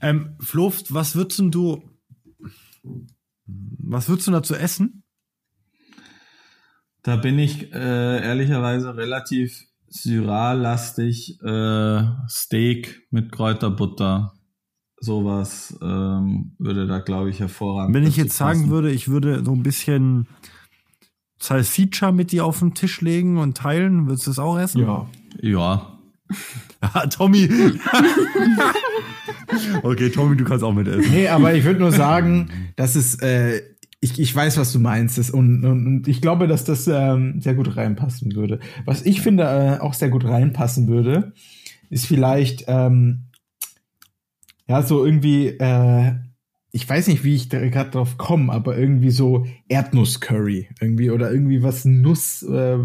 [0.00, 1.82] Ähm, Flo, was würdest du,
[3.44, 5.04] was würdest du dazu essen?
[7.02, 11.40] Da bin ich äh, ehrlicherweise relativ Syrah-lastig.
[11.42, 14.34] Äh, Steak mit Kräuterbutter.
[14.98, 17.94] Sowas ähm, würde da, glaube ich, hervorragend.
[17.94, 20.26] Wenn ich jetzt sagen würde, ich würde so ein bisschen
[21.38, 24.82] Salsiccia mit dir auf den Tisch legen und teilen, würdest du das auch essen?
[24.82, 25.08] Ja.
[25.40, 25.99] Ja.
[26.82, 27.42] Ah, Tommy.
[29.82, 31.10] okay, Tommy, du kannst auch mit essen.
[31.10, 33.60] Nee, aber ich würde nur sagen, dass es, äh,
[34.00, 35.18] ich, ich weiß, was du meinst.
[35.18, 38.60] Das, und, und, und ich glaube, dass das ähm, sehr gut reinpassen würde.
[38.86, 41.34] Was ich finde äh, auch sehr gut reinpassen würde,
[41.90, 43.26] ist vielleicht, ähm,
[44.66, 46.14] ja, so irgendwie, äh,
[46.72, 51.30] ich weiß nicht, wie ich da gerade drauf komme, aber irgendwie so Erdnusscurry irgendwie oder
[51.30, 52.78] irgendwie was Nuss, äh,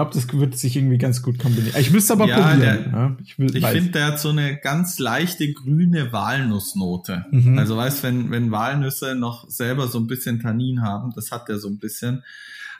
[0.00, 1.78] glaube, das wird sich irgendwie ganz gut kombinieren.
[1.78, 2.60] Ich müsste aber ja, probieren.
[2.60, 7.26] Der, ja, ich ich finde, der hat so eine ganz leichte grüne Walnussnote.
[7.30, 7.58] Mhm.
[7.58, 11.58] Also weißt, wenn wenn Walnüsse noch selber so ein bisschen Tannin haben, das hat der
[11.58, 12.24] so ein bisschen.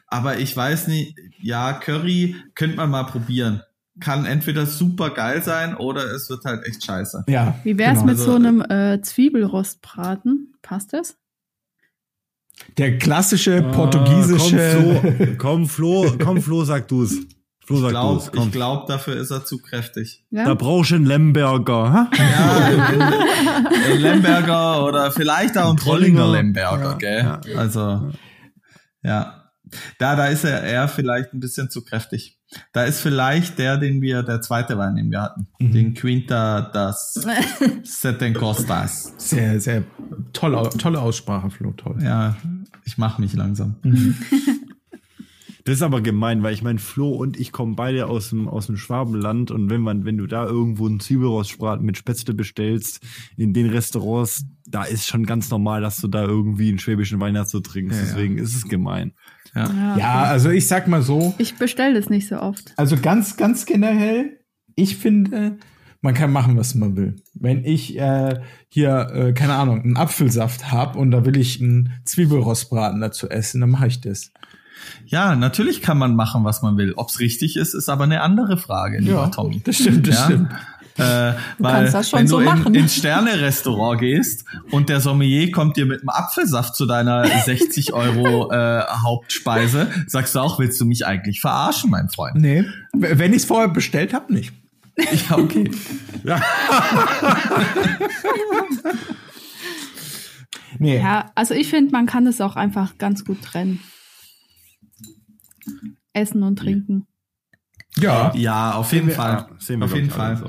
[0.07, 3.63] Aber ich weiß nicht, ja, Curry könnte man mal probieren.
[4.01, 7.25] Kann entweder super geil sein oder es wird halt echt scheiße.
[7.29, 7.55] Ja.
[7.65, 8.07] Wie wär's genau.
[8.07, 10.55] mit also, so einem äh, Zwiebelrostbraten?
[10.63, 11.20] Passt das?
[12.79, 15.37] Der klassische ah, portugiesische.
[15.39, 17.15] Komm, Flo, komm, Flo, komm, Flo sag du's.
[17.65, 20.25] Flo, sag ich glaube, ich glaub, dafür ist er zu kräftig.
[20.31, 20.45] Ja?
[20.45, 21.93] Da brauchst du einen Lemberger.
[21.93, 22.11] Ha?
[22.17, 27.19] Ja, ein Lemberger oder vielleicht auch ein Trollinger Lemberger, ja, gell?
[27.19, 27.41] Ja.
[27.57, 28.11] Also,
[29.03, 29.53] ja.
[29.99, 32.40] Da, da ist er eher vielleicht ein bisschen zu kräftig.
[32.73, 35.47] Da ist vielleicht der, den wir, der zweite Wein, den wir hatten.
[35.59, 35.73] Mhm.
[35.73, 37.15] Den Quinta das
[37.85, 39.15] Seten Costas.
[39.19, 39.85] Sehr, sehr
[40.33, 41.99] tolle, tolle Aussprache, Flo, toll.
[42.03, 42.37] Ja,
[42.85, 43.77] ich mache mich langsam.
[43.83, 44.17] Mhm.
[45.65, 48.67] Das ist aber gemein, weil ich meine, Flo und ich kommen beide aus dem, aus
[48.67, 53.01] dem Schwabenland und wenn man, wenn du da irgendwo einen Zwiebelrostbraten mit Spätzle bestellst,
[53.37, 57.35] in den Restaurants, da ist schon ganz normal, dass du da irgendwie einen schwäbischen Wein
[57.35, 57.99] dazu trinkst.
[57.99, 58.43] Ja, Deswegen ja.
[58.43, 59.13] ist es gemein.
[59.55, 59.97] Ja.
[59.99, 61.35] ja, also ich sag mal so.
[61.39, 62.73] Ich bestelle das nicht so oft.
[62.77, 64.39] Also ganz, ganz generell,
[64.77, 65.59] ich finde,
[66.01, 67.17] man kann machen, was man will.
[67.35, 71.93] Wenn ich äh, hier, äh, keine Ahnung, einen Apfelsaft hab und da will ich einen
[72.05, 74.33] Zwiebelrostbraten dazu essen, dann mache ich das.
[75.07, 76.95] Ja, natürlich kann man machen, was man will.
[76.97, 79.61] Ob's richtig ist, ist aber eine andere Frage, lieber ja, Tommy.
[79.65, 80.25] Das stimmt, das ja?
[80.25, 80.51] stimmt.
[81.01, 86.11] Äh, weil wenn du in, ins Sterne-Restaurant gehst und der Sommelier kommt dir mit einem
[86.11, 91.91] Apfelsaft zu deiner 60 Euro äh, Hauptspeise, sagst du auch, willst du mich eigentlich verarschen,
[91.91, 92.37] mein Freund?
[92.37, 94.53] Nee, wenn ich es vorher bestellt habe, nicht.
[95.31, 95.71] Ja, okay.
[96.25, 96.43] ja.
[100.79, 100.99] nee.
[100.99, 103.81] ja, also ich finde, man kann es auch einfach ganz gut trennen.
[106.13, 107.07] Essen und Trinken.
[107.97, 109.47] Ja, ja, auf jeden Fall.
[109.69, 110.37] Ja, auf jeden Fall.
[110.37, 110.49] So.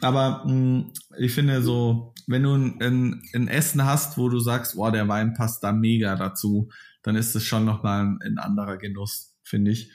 [0.00, 4.76] Aber mh, hm, ich finde so, wenn du ein, ein, Essen hast, wo du sagst,
[4.76, 6.68] boah, der Wein passt da mega dazu,
[7.02, 9.92] dann ist es schon nochmal ein, ein anderer Genuss, finde ich.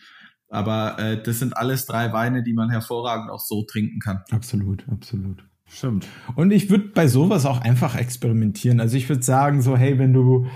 [0.50, 4.24] Aber äh, das sind alles drei Weine, die man hervorragend auch so trinken kann.
[4.32, 5.44] Absolut, absolut.
[5.66, 6.06] Stimmt.
[6.36, 8.82] Und ich würde bei sowas auch einfach experimentieren.
[8.82, 10.48] Also ich würde sagen, so, hey, wenn du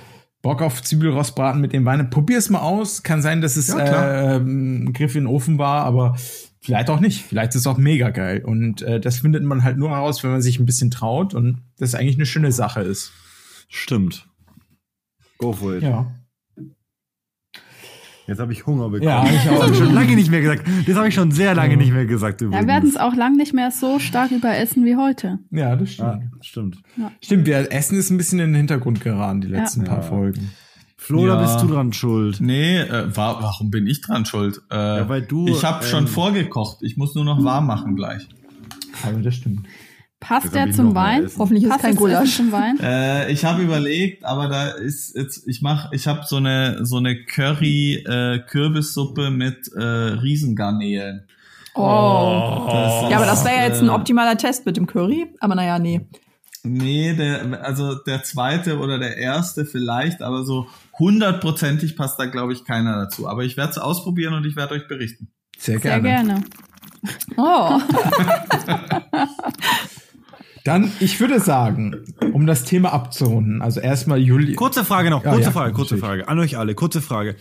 [0.46, 2.12] Bock auf Zwiebelrostbraten mit dem Wein.
[2.12, 3.02] Probier's mal aus.
[3.02, 6.16] Kann sein, dass es ja, äh, ein Griff in den Ofen war, aber
[6.62, 7.26] vielleicht auch nicht.
[7.26, 8.43] Vielleicht ist es auch mega geil.
[8.46, 11.64] Und äh, das findet man halt nur heraus, wenn man sich ein bisschen traut und
[11.80, 13.12] das eigentlich eine schöne Sache ist.
[13.70, 14.28] Stimmt.
[15.39, 15.82] Go for it.
[15.82, 16.14] Ja.
[18.28, 19.09] Jetzt habe ich Hunger bekommen.
[19.09, 19.53] Ja, ich auch.
[19.53, 20.67] Das habe ich schon lange nicht mehr gesagt.
[20.88, 22.41] Das habe ich schon sehr lange nicht mehr gesagt.
[22.41, 22.55] Übrigens.
[22.55, 25.39] Ja, wir werden es auch lange nicht mehr so stark überessen wie heute.
[25.51, 26.09] Ja, das stimmt.
[26.09, 26.78] Ah, stimmt.
[26.97, 27.11] Ja.
[27.21, 29.93] Stimmt, wir Essen ist ein bisschen in den Hintergrund geraten, die letzten ja.
[29.93, 30.51] paar Folgen.
[30.97, 31.36] Flo, ja.
[31.36, 32.41] da bist du dran schuld.
[32.41, 34.61] Nee, äh, war, warum bin ich dran schuld?
[34.71, 35.47] Äh, ja, weil du.
[35.47, 36.78] Ich habe ähm, schon vorgekocht.
[36.82, 38.28] Ich muss nur noch warm machen gleich.
[39.03, 39.67] Aber das stimmt.
[40.26, 41.30] Passt der zum Wein?
[41.38, 42.80] Hoffentlich ist Passt kein Gulasch zum Wein.
[42.80, 46.97] Äh, ich habe überlegt, aber da ist jetzt ich mach ich habe so eine so
[46.97, 51.28] eine Curry äh, Kürbissuppe mit äh, Riesengarnelen.
[51.76, 51.82] Oh.
[51.82, 53.07] oh.
[53.11, 55.78] Ja, aber das wäre ja jetzt ein äh, optimaler Test mit dem Curry, aber naja,
[55.78, 56.01] nee.
[56.63, 60.65] Nee, der, also der zweite oder der erste vielleicht, aber so
[60.97, 63.28] hundertprozentig passt da, glaube ich, keiner dazu.
[63.28, 65.28] Aber ich werde es ausprobieren und ich werde euch berichten.
[65.59, 66.01] Sehr gerne.
[66.01, 66.43] Sehr gerne.
[67.38, 67.80] Oh.
[70.66, 71.95] Dann, ich würde sagen,
[72.34, 74.55] um das Thema abzurunden, also erstmal Juli.
[74.55, 76.28] Kurze Frage noch, kurze ja, Frage, kurze Frage.
[76.28, 77.36] An euch alle, kurze Frage.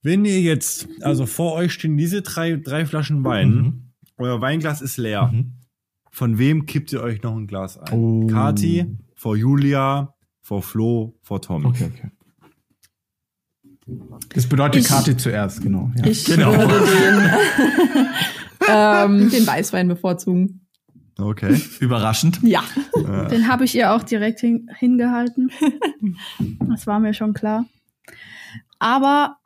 [0.00, 3.92] Wenn ihr jetzt, also vor euch stehen diese drei, drei Flaschen Wein, mhm.
[4.16, 5.32] euer Weinglas ist leer.
[5.32, 5.54] Mhm.
[6.12, 7.92] Von wem kippt ihr euch noch ein Glas ein?
[7.92, 8.28] Oh.
[8.28, 11.66] Kati, vor Julia, vor Flo, vor Tom.
[11.66, 12.10] Okay, okay.
[14.32, 15.90] Das bedeutet ich, Kati zuerst, genau.
[15.96, 16.06] Ja.
[16.06, 16.52] Ich genau.
[16.52, 18.10] würde den,
[19.24, 20.61] ähm, den Weißwein bevorzugen.
[21.18, 21.60] Okay.
[21.80, 22.40] Überraschend.
[22.42, 22.62] Ja.
[23.30, 25.50] Den habe ich ihr auch direkt hin, hingehalten.
[26.68, 27.66] Das war mir schon klar.
[28.78, 29.36] Aber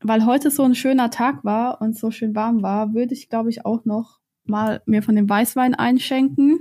[0.00, 3.50] weil heute so ein schöner Tag war und so schön warm war, würde ich, glaube
[3.50, 6.60] ich, auch noch mal mir von dem Weißwein einschenken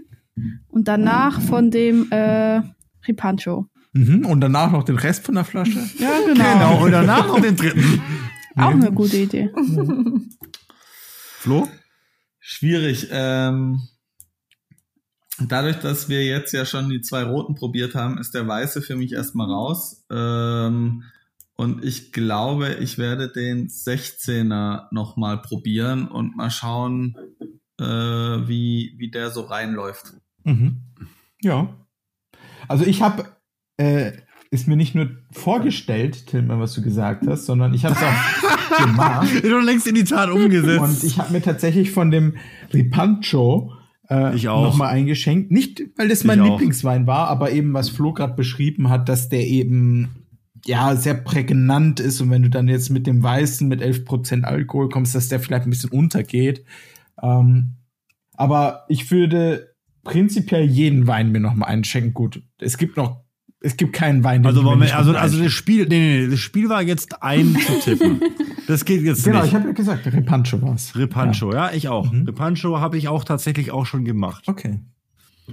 [0.67, 2.61] und danach von dem äh,
[3.07, 3.67] Ripancho.
[3.93, 5.79] Mhm, und danach noch den Rest von der Flasche?
[5.99, 6.53] Ja, genau.
[6.53, 8.01] Genau, und danach noch den dritten.
[8.55, 9.51] Auch eine gute Idee.
[11.37, 11.67] Flo?
[12.39, 13.07] Schwierig.
[13.11, 13.81] Ähm,
[15.39, 18.95] dadurch, dass wir jetzt ja schon die zwei roten probiert haben, ist der weiße für
[18.95, 20.05] mich erstmal raus.
[20.11, 21.03] Ähm,
[21.55, 27.15] und ich glaube, ich werde den 16er nochmal probieren und mal schauen,
[27.79, 30.13] äh, wie, wie der so reinläuft.
[30.43, 30.81] Mhm.
[31.41, 31.73] Ja.
[32.67, 33.25] Also ich habe
[33.77, 34.13] äh,
[34.49, 38.77] ist mir nicht nur vorgestellt, Tilman, was du gesagt hast, sondern ich habe es auch
[38.85, 39.43] gemacht.
[39.43, 40.79] Du längst in die Tat umgesetzt.
[40.79, 42.37] Und ich habe mir tatsächlich von dem
[42.73, 43.73] Ripancho
[44.09, 44.63] äh, ich auch.
[44.63, 45.51] nochmal eingeschenkt.
[45.51, 47.07] Nicht, weil das mein ich Lieblingswein auch.
[47.07, 50.25] war, aber eben, was Flo gerade beschrieben hat, dass der eben
[50.65, 54.89] ja sehr prägnant ist und wenn du dann jetzt mit dem Weißen mit 11% Alkohol
[54.89, 56.65] kommst, dass der vielleicht ein bisschen untergeht.
[57.21, 57.75] Ähm,
[58.33, 62.13] aber ich würde prinzipiell jeden Wein mir nochmal einschenken.
[62.13, 63.26] Gut, es gibt noch
[63.59, 64.43] es gibt keinen Wein.
[64.43, 67.55] Den also, wir, also, also das Spiel, nee, nee, nee, das Spiel war jetzt ein
[67.55, 68.21] zu tippen.
[68.67, 69.47] Das geht jetzt genau, nicht.
[69.47, 70.93] ich habe ja gesagt, Repancho war's.
[70.93, 72.11] Repancho, ja, ja ich auch.
[72.11, 72.25] Mhm.
[72.25, 74.43] Repancho habe ich auch tatsächlich auch schon gemacht.
[74.45, 74.81] Okay.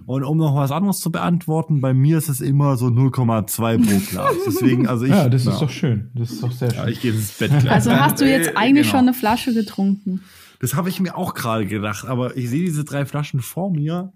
[0.06, 4.10] Und um noch was anderes zu beantworten, bei mir ist es immer so 0,2 pro
[4.10, 4.34] Glas.
[4.44, 5.12] Deswegen, also ich.
[5.12, 5.52] Ja, das ja.
[5.52, 6.10] ist doch schön.
[6.14, 6.78] Das ist doch sehr schön.
[6.80, 7.70] Ja, ich gehe ins Bett gleich.
[7.70, 8.98] Also hast du jetzt eigentlich genau.
[8.98, 10.22] schon eine Flasche getrunken?
[10.58, 14.12] Das habe ich mir auch gerade gedacht, aber ich sehe diese drei Flaschen vor mir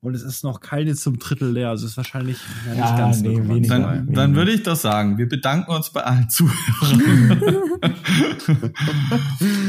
[0.00, 1.70] und es ist noch keine zum Drittel leer.
[1.70, 4.12] Also es ist wahrscheinlich ja, nicht ja, ganz nee, weniger, Dann, weniger.
[4.12, 7.40] dann würde ich doch sagen, wir bedanken uns bei allen Zuhörern.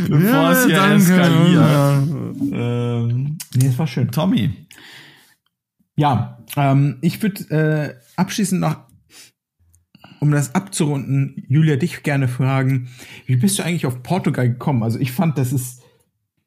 [0.08, 0.96] Bevor ja, es hier danke.
[0.96, 2.08] eskaliert.
[2.52, 4.12] Ähm, nee, es war schön.
[4.12, 4.68] Tommy.
[5.96, 8.78] Ja, ähm, ich würde äh, abschließend noch,
[10.22, 12.90] um das abzurunden, Julia, dich gerne fragen,
[13.26, 14.84] wie bist du eigentlich auf Portugal gekommen?
[14.84, 15.79] Also ich fand, das ist,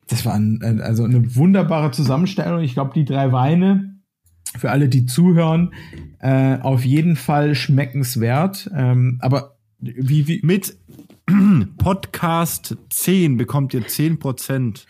[0.09, 2.61] das war ein, also eine wunderbare Zusammenstellung.
[2.61, 4.01] Ich glaube, die drei Weine,
[4.57, 5.73] für alle, die zuhören,
[6.21, 8.71] äh, auf jeden Fall schmeckenswert.
[8.75, 10.77] Ähm, aber wie, wie mit
[11.79, 14.87] Podcast 10 bekommt ihr 10 Prozent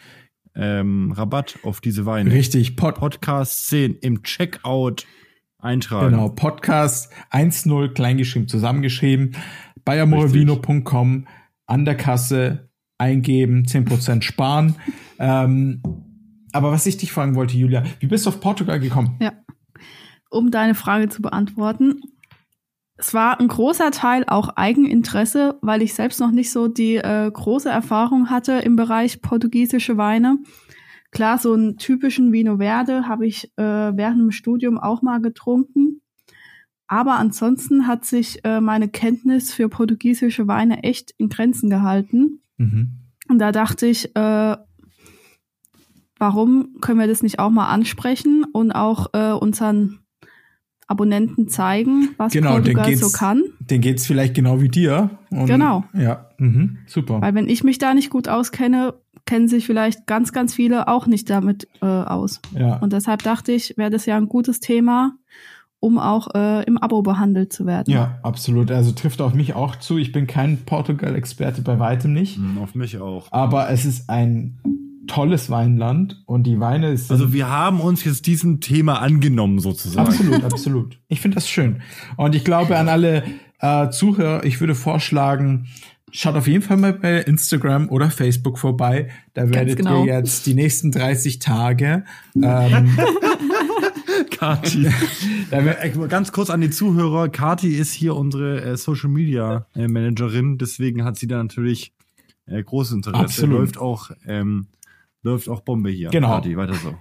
[0.54, 2.30] ähm, Rabatt auf diese Weine.
[2.32, 5.06] Richtig, Pod Podcast 10 im Checkout
[5.58, 6.10] eintragen.
[6.10, 9.36] Genau, Podcast 1.0 kleingeschrieben, zusammengeschrieben,
[9.84, 11.26] bayermoravino.com
[11.66, 12.68] an der Kasse
[13.02, 14.76] eingeben, 10% sparen.
[15.18, 15.82] ähm,
[16.52, 19.16] aber was ich dich fragen wollte, Julia, wie bist du auf Portugal gekommen?
[19.20, 19.32] Ja,
[20.30, 22.00] um deine Frage zu beantworten
[23.02, 27.28] es war ein großer Teil auch Eigeninteresse, weil ich selbst noch nicht so die äh,
[27.30, 30.38] große Erfahrung hatte im Bereich portugiesische Weine.
[31.10, 36.00] Klar, so einen typischen Vino Verde habe ich äh, während dem Studium auch mal getrunken.
[36.86, 42.41] Aber ansonsten hat sich äh, meine Kenntnis für portugiesische Weine echt in Grenzen gehalten.
[42.58, 42.98] Mhm.
[43.28, 44.56] Und da dachte ich, äh,
[46.18, 49.98] warum können wir das nicht auch mal ansprechen und auch äh, unseren
[50.86, 53.42] Abonnenten zeigen, was genau, Portugal so kann.
[53.60, 55.10] Den geht's vielleicht genau wie dir.
[55.30, 55.84] Und, genau.
[55.94, 57.20] Ja, mhm, super.
[57.22, 58.94] Weil wenn ich mich da nicht gut auskenne,
[59.24, 62.40] kennen sich vielleicht ganz, ganz viele auch nicht damit äh, aus.
[62.54, 62.76] Ja.
[62.76, 65.12] Und deshalb dachte ich, wäre das ja ein gutes Thema,
[65.82, 67.92] um auch äh, im Abo behandelt zu werden.
[67.92, 68.70] Ja, absolut.
[68.70, 69.98] Also trifft auf mich auch zu.
[69.98, 72.38] Ich bin kein Portugal-Experte, bei weitem nicht.
[72.38, 73.26] Mhm, auf mich auch.
[73.32, 74.60] Aber es ist ein
[75.08, 77.10] tolles Weinland und die Weine sind.
[77.10, 80.06] Also wir haben uns jetzt diesem Thema angenommen sozusagen.
[80.06, 80.98] Absolut, absolut.
[81.08, 81.82] Ich finde das schön.
[82.16, 83.24] Und ich glaube an alle
[83.58, 85.66] äh, Zuhörer, ich würde vorschlagen,
[86.12, 89.08] schaut auf jeden Fall mal bei Instagram oder Facebook vorbei.
[89.34, 90.04] Da werdet genau.
[90.04, 92.04] ihr jetzt die nächsten 30 Tage
[92.36, 92.96] ähm,
[94.30, 94.88] Kati.
[96.08, 97.28] Ganz kurz an die Zuhörer.
[97.28, 101.92] Kati ist hier unsere äh, Social Media äh, Managerin, deswegen hat sie da natürlich
[102.46, 103.24] äh, großes Interesse.
[103.24, 103.58] Absolut.
[103.58, 104.68] Läuft auch ähm,
[105.22, 106.10] läuft auch Bombe hier.
[106.10, 106.28] Genau.
[106.28, 106.94] Kati, weiter so.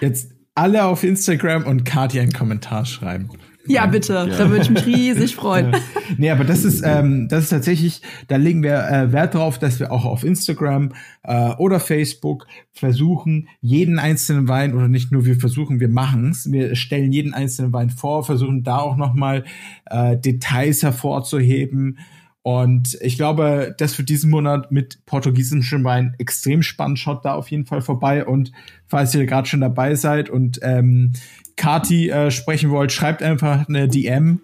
[0.00, 3.30] Jetzt alle auf Instagram und Kati einen Kommentar schreiben.
[3.70, 4.14] Ja, bitte.
[4.14, 4.26] Ja.
[4.26, 5.74] Da würde ich mich riesig freuen.
[6.18, 9.78] nee, aber das ist, ähm, das ist tatsächlich, da legen wir äh, Wert drauf, dass
[9.78, 10.92] wir auch auf Instagram
[11.22, 16.74] äh, oder Facebook versuchen, jeden einzelnen Wein, oder nicht nur wir versuchen, wir machen's, wir
[16.74, 19.44] stellen jeden einzelnen Wein vor, versuchen da auch nochmal
[19.86, 21.98] äh, Details hervorzuheben,
[22.42, 26.98] und ich glaube, das wird diesen Monat mit portugiesischem Wein extrem spannend.
[26.98, 28.24] Schaut da auf jeden Fall vorbei.
[28.24, 28.52] Und
[28.86, 31.12] falls ihr gerade schon dabei seid und ähm,
[31.60, 34.40] Kati äh, sprechen wollt, schreibt einfach eine DM.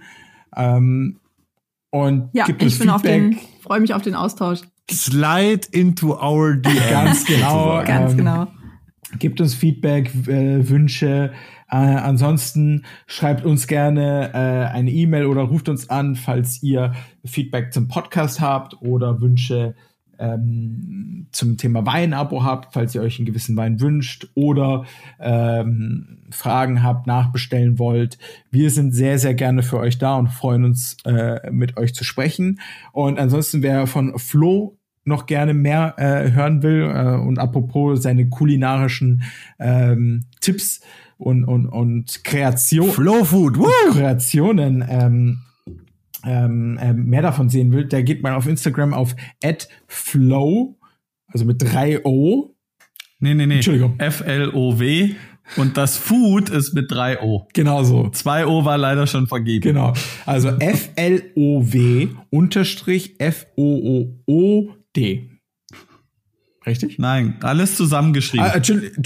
[0.54, 1.18] Ähm,
[1.90, 4.60] und ja, gibt ich bin auf den, freue mich auf den Austausch.
[4.90, 6.74] Slide into our DM.
[6.90, 7.82] Ganz genau.
[7.84, 8.46] Ganz ähm, genau.
[9.18, 11.32] Gibt uns Feedback, äh, Wünsche,
[11.70, 16.92] äh, ansonsten schreibt uns gerne äh, eine E-Mail oder ruft uns an, falls ihr
[17.24, 19.74] Feedback zum Podcast habt oder Wünsche
[20.18, 24.84] ähm, zum Thema Weinabo habt, falls ihr euch einen gewissen Wein wünscht oder
[25.20, 28.18] ähm, Fragen habt, nachbestellen wollt.
[28.50, 32.04] Wir sind sehr, sehr gerne für euch da und freuen uns, äh, mit euch zu
[32.04, 32.60] sprechen.
[32.92, 38.28] Und ansonsten, wer von Flo noch gerne mehr äh, hören will äh, und apropos seine
[38.28, 39.22] kulinarischen
[39.58, 40.80] ähm, Tipps
[41.16, 43.92] und, und, und Kreation, Flow Food, Woo!
[43.92, 45.42] Kreationen ähm,
[46.26, 49.14] ähm, äh, mehr davon sehen will, der geht mal auf Instagram auf
[49.86, 50.76] @flow,
[51.28, 52.54] also mit drei O.
[53.20, 53.54] Nee, nee, nee.
[53.56, 53.94] Entschuldigung.
[53.98, 55.14] F-L-O-W.
[55.56, 57.46] Und das Food ist mit drei O.
[57.54, 58.08] Genau so.
[58.10, 59.62] Zwei O war leider schon vergeben.
[59.62, 59.92] Genau.
[60.26, 64.10] Also F-L-O-W unterstrich F-O-O-O-D.
[66.66, 66.98] Richtig?
[66.98, 68.44] Nein, alles zusammengeschrieben.
[68.44, 69.04] Ah, Entschuldigung.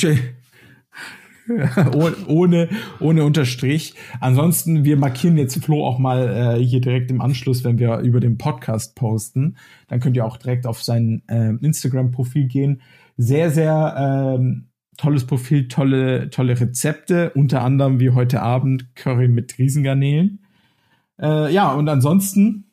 [2.26, 2.68] ohne,
[3.00, 3.94] ohne Unterstrich.
[4.20, 8.20] Ansonsten, wir markieren jetzt Flo auch mal äh, hier direkt im Anschluss, wenn wir über
[8.20, 9.56] den Podcast posten.
[9.88, 12.82] Dann könnt ihr auch direkt auf sein äh, Instagram-Profil gehen.
[13.16, 19.58] Sehr, sehr ähm, tolles Profil, tolle, tolle Rezepte, unter anderem wie heute Abend Curry mit
[19.58, 20.44] Riesengarnelen.
[21.20, 22.72] Äh, ja, und ansonsten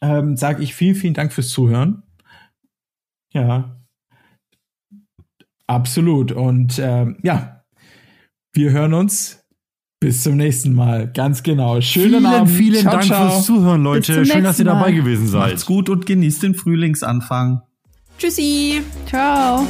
[0.00, 2.02] ähm, sage ich vielen, vielen Dank fürs Zuhören.
[3.32, 3.77] Ja,
[5.68, 6.32] Absolut.
[6.32, 7.62] Und äh, ja,
[8.52, 9.44] Wir hören uns.
[10.00, 11.10] Bis zum nächsten Mal.
[11.12, 11.80] Ganz genau.
[11.80, 12.50] Schönen vielen, Abend.
[12.50, 13.30] Vielen ciao, Dank ciao.
[13.30, 14.24] fürs Zuhören, Leute.
[14.24, 14.94] Schön, dass ihr dabei Mal.
[14.94, 15.50] gewesen seid.
[15.50, 17.62] Macht's gut und genießt den Frühlingsanfang.
[18.16, 18.82] Tschüssi.
[19.06, 19.66] Ciao.